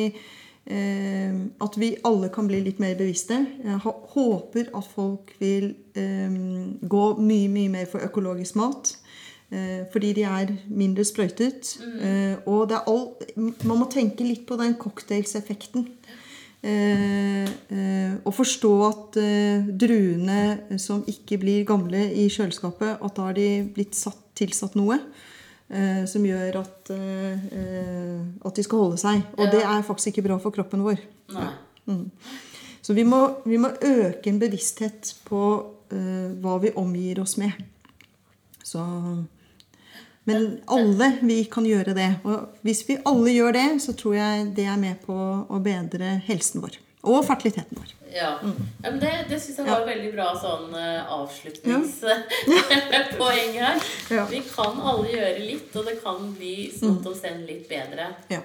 eh, 0.66 1.40
at 1.62 1.80
vi 1.80 1.94
alle 2.04 2.30
kan 2.34 2.50
bli 2.50 2.60
litt 2.66 2.82
mer 2.82 2.98
bevisste. 2.98 3.40
Jeg 3.64 3.80
håper 4.16 4.70
at 4.76 4.92
folk 4.92 5.32
vil 5.40 5.72
eh, 5.96 6.38
gå 6.82 7.06
mye, 7.22 7.48
mye 7.48 7.72
mer 7.80 7.90
for 7.90 8.04
økologisk 8.04 8.60
mat. 8.60 8.96
Eh, 9.50 9.86
fordi 9.92 10.12
de 10.12 10.22
er 10.26 10.52
mindre 10.68 11.04
sprøytet. 11.04 11.76
Eh, 12.02 12.34
og 12.46 12.68
det 12.68 12.76
er 12.76 12.88
all, 12.90 13.06
man 13.64 13.78
må 13.78 13.86
tenke 13.90 14.26
litt 14.26 14.46
på 14.46 14.58
den 14.58 14.74
cocktailseffekten. 14.74 15.86
Eh, 16.66 17.46
eh, 17.46 18.14
og 18.26 18.34
forstå 18.34 18.72
at 18.88 19.18
eh, 19.22 19.68
druene 19.84 20.78
som 20.82 21.04
ikke 21.06 21.38
blir 21.42 21.66
gamle 21.68 22.08
i 22.10 22.26
kjøleskapet, 22.32 22.98
at 22.98 23.18
da 23.18 23.28
har 23.28 23.36
de 23.36 23.48
blitt 23.76 23.94
satt, 23.98 24.18
tilsatt 24.36 24.74
noe 24.76 24.98
eh, 24.98 26.02
som 26.10 26.26
gjør 26.26 26.58
at, 26.64 26.90
at 26.90 28.58
de 28.58 28.66
skal 28.66 28.82
holde 28.82 28.98
seg. 29.00 29.22
Og 29.38 29.54
det 29.54 29.62
er 29.62 29.86
faktisk 29.86 30.12
ikke 30.12 30.26
bra 30.26 30.40
for 30.42 30.54
kroppen 30.54 30.84
vår. 30.84 31.00
Nei. 31.36 31.48
Så 32.86 32.94
vi 32.94 33.02
må, 33.02 33.18
vi 33.46 33.58
må 33.58 33.72
øke 33.82 34.30
en 34.30 34.38
bevissthet 34.38 35.16
på 35.26 35.40
eh, 35.90 36.26
hva 36.42 36.58
vi 36.62 36.70
omgir 36.78 37.18
oss 37.22 37.34
med. 37.40 37.56
Så, 38.62 38.82
men 40.26 40.58
alle 40.66 41.12
vi 41.22 41.44
kan 41.50 41.66
gjøre 41.66 41.94
det. 41.94 42.14
Og 42.26 42.48
hvis 42.66 42.88
vi 42.88 42.96
alle 43.06 43.30
gjør 43.30 43.52
det, 43.54 43.80
så 43.84 43.92
tror 43.94 44.14
jeg 44.18 44.46
det 44.56 44.64
er 44.66 44.76
med 44.80 44.96
på 45.06 45.14
å 45.14 45.58
bedre 45.62 46.20
helsen 46.26 46.62
vår. 46.64 46.74
Og 47.06 47.26
fertiliteten 47.28 47.78
vår. 47.78 47.86
Ja. 48.10 48.38
Mm. 48.42 48.56
ja 48.82 48.90
men 48.90 49.00
det, 49.00 49.24
det 49.30 49.40
syns 49.42 49.58
jeg 49.60 49.66
var 49.68 49.80
ja. 49.84 49.86
veldig 49.86 50.12
bra 50.16 50.36
sånn 50.40 50.74
uh, 50.74 51.12
avslutningspoeng 51.20 53.52
her. 53.62 53.76
Ja. 54.10 54.26
Vi 54.32 54.40
kan 54.48 54.80
alle 54.82 55.08
gjøre 55.12 55.38
litt, 55.44 55.76
og 55.78 55.84
det 55.86 56.02
kan 56.02 56.34
bli 56.34 56.70
smått 56.74 57.06
å 57.06 57.14
senn 57.14 57.46
litt 57.46 57.68
bedre. 57.70 58.06
Ja. 58.32 58.40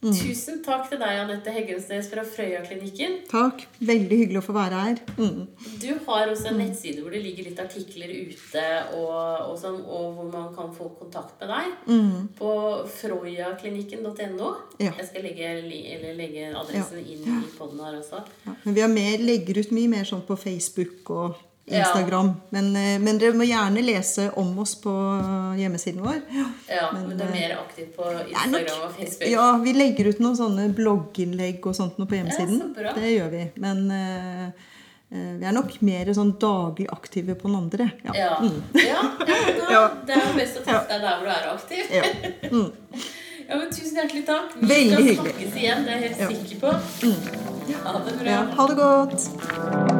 Tusen 0.00 0.62
takk 0.64 0.86
til 0.88 0.96
deg, 1.00 1.18
Anette 1.20 1.52
Heggemsnes 1.52 2.06
fra 2.08 2.22
Frøya-klinikken. 2.24 3.18
Takk. 3.28 3.66
Veldig 3.84 4.18
hyggelig 4.22 4.40
å 4.40 4.44
få 4.46 4.54
være 4.56 4.78
her. 4.80 5.02
Mm. 5.18 5.42
Du 5.82 5.90
har 6.06 6.30
også 6.32 6.54
en 6.54 6.60
nettside 6.62 7.04
hvor 7.04 7.12
det 7.12 7.20
ligger 7.26 7.50
litt 7.50 7.60
artikler 7.60 8.14
ute, 8.30 8.64
og, 8.96 9.12
og, 9.50 9.52
som, 9.60 9.76
og 9.84 10.16
hvor 10.16 10.30
man 10.32 10.48
kan 10.56 10.72
få 10.72 10.88
kontakt 10.96 11.36
med 11.42 11.52
deg. 11.52 11.76
Mm. 11.92 12.30
På 12.38 12.54
frøyaklinikken.no. 12.96 14.54
Ja. 14.80 14.94
Jeg 14.94 15.10
skal 15.10 15.28
legge, 15.28 15.52
eller 15.60 16.16
legge 16.16 16.48
adressen 16.48 17.04
inn 17.04 17.28
i 17.28 17.44
poden 17.58 17.84
her 17.84 18.00
også. 18.00 18.24
Ja. 18.46 18.56
Men 18.64 18.78
vi 18.78 18.86
har 18.86 18.92
mer, 18.94 19.20
legger 19.20 19.60
ut 19.60 19.76
mye 19.76 19.92
mer 19.98 20.08
sånn 20.08 20.24
på 20.24 20.38
Facebook 20.40 21.12
og 21.12 21.36
Ja. 21.66 21.84
Instagram. 21.84 22.32
Men, 22.50 22.76
eh, 22.76 22.98
men 22.98 23.18
dere 23.18 23.32
må 23.38 23.44
gjerne 23.46 23.82
lese 23.84 24.30
om 24.40 24.58
oss 24.58 24.72
på 24.82 24.90
hjemmesiden 25.56 26.00
vår. 26.02 26.16
Ja, 26.66 26.88
men, 26.92 27.08
Men, 27.08 27.18
du 27.18 27.22
er 27.24 27.28
eh, 27.28 27.34
mer 27.36 27.52
aktiv 27.60 27.86
på 27.96 28.04
Det 28.10 28.16
er 28.34 28.48
nok- 28.50 28.60
Instagram 28.60 28.82
og 28.88 28.96
Facebook. 28.96 29.28
Ja, 29.30 29.44
vi 29.62 29.72
legger 29.76 30.08
ut 30.10 30.18
noen 30.24 30.36
sånne 30.36 30.64
blogginnlegg 30.74 31.66
og 31.70 31.74
sånt 31.78 31.96
på 32.00 32.08
hjemmesiden. 32.18 32.74
Ja, 32.76 32.92
det 32.96 33.12
gjør 33.14 33.30
vi. 33.30 33.44
Men 33.62 33.84
eh, 33.90 34.44
eh, 35.12 35.30
vi 35.38 35.46
er 35.46 35.52
nok 35.54 35.76
mer 35.82 36.10
sånn 36.16 36.34
daglig 36.42 36.88
aktive 36.90 37.34
på 37.38 37.46
den 37.46 37.56
andre. 37.60 37.90
Ja. 38.04 38.12
Ja. 38.18 38.42
ja, 38.74 39.06
ja, 39.28 39.70
Ja. 39.70 39.84
Det 40.06 40.16
er 40.16 40.26
jo 40.26 40.34
best 40.40 40.58
å 40.58 40.64
teste 40.66 40.88
deg 40.90 41.00
der 41.06 41.16
hvor 41.20 41.26
du 41.26 41.32
er 41.36 41.50
aktiv. 41.54 41.84
Ja. 41.94 42.66
Ja, 43.50 43.56
men 43.58 43.66
Tusen 43.74 43.96
hjertelig 43.98 44.20
takk. 44.28 44.52
Vi 44.60 44.66
Veldig 44.68 44.92
skal 44.92 45.02
hyggelig. 45.02 45.32
snakkes 45.34 45.56
igjen, 45.58 45.80
det 45.84 45.90
er 45.90 45.98
jeg 45.98 46.02
helt 46.04 46.20
Ja. 46.20 46.28
sikker 46.28 46.60
på. 46.60 46.70
Ha 47.82 47.98
det 48.06 48.18
bra. 48.20 48.30
Ja, 48.30 48.44
ha 48.54 48.66
det 48.68 48.76
godt. 48.78 49.99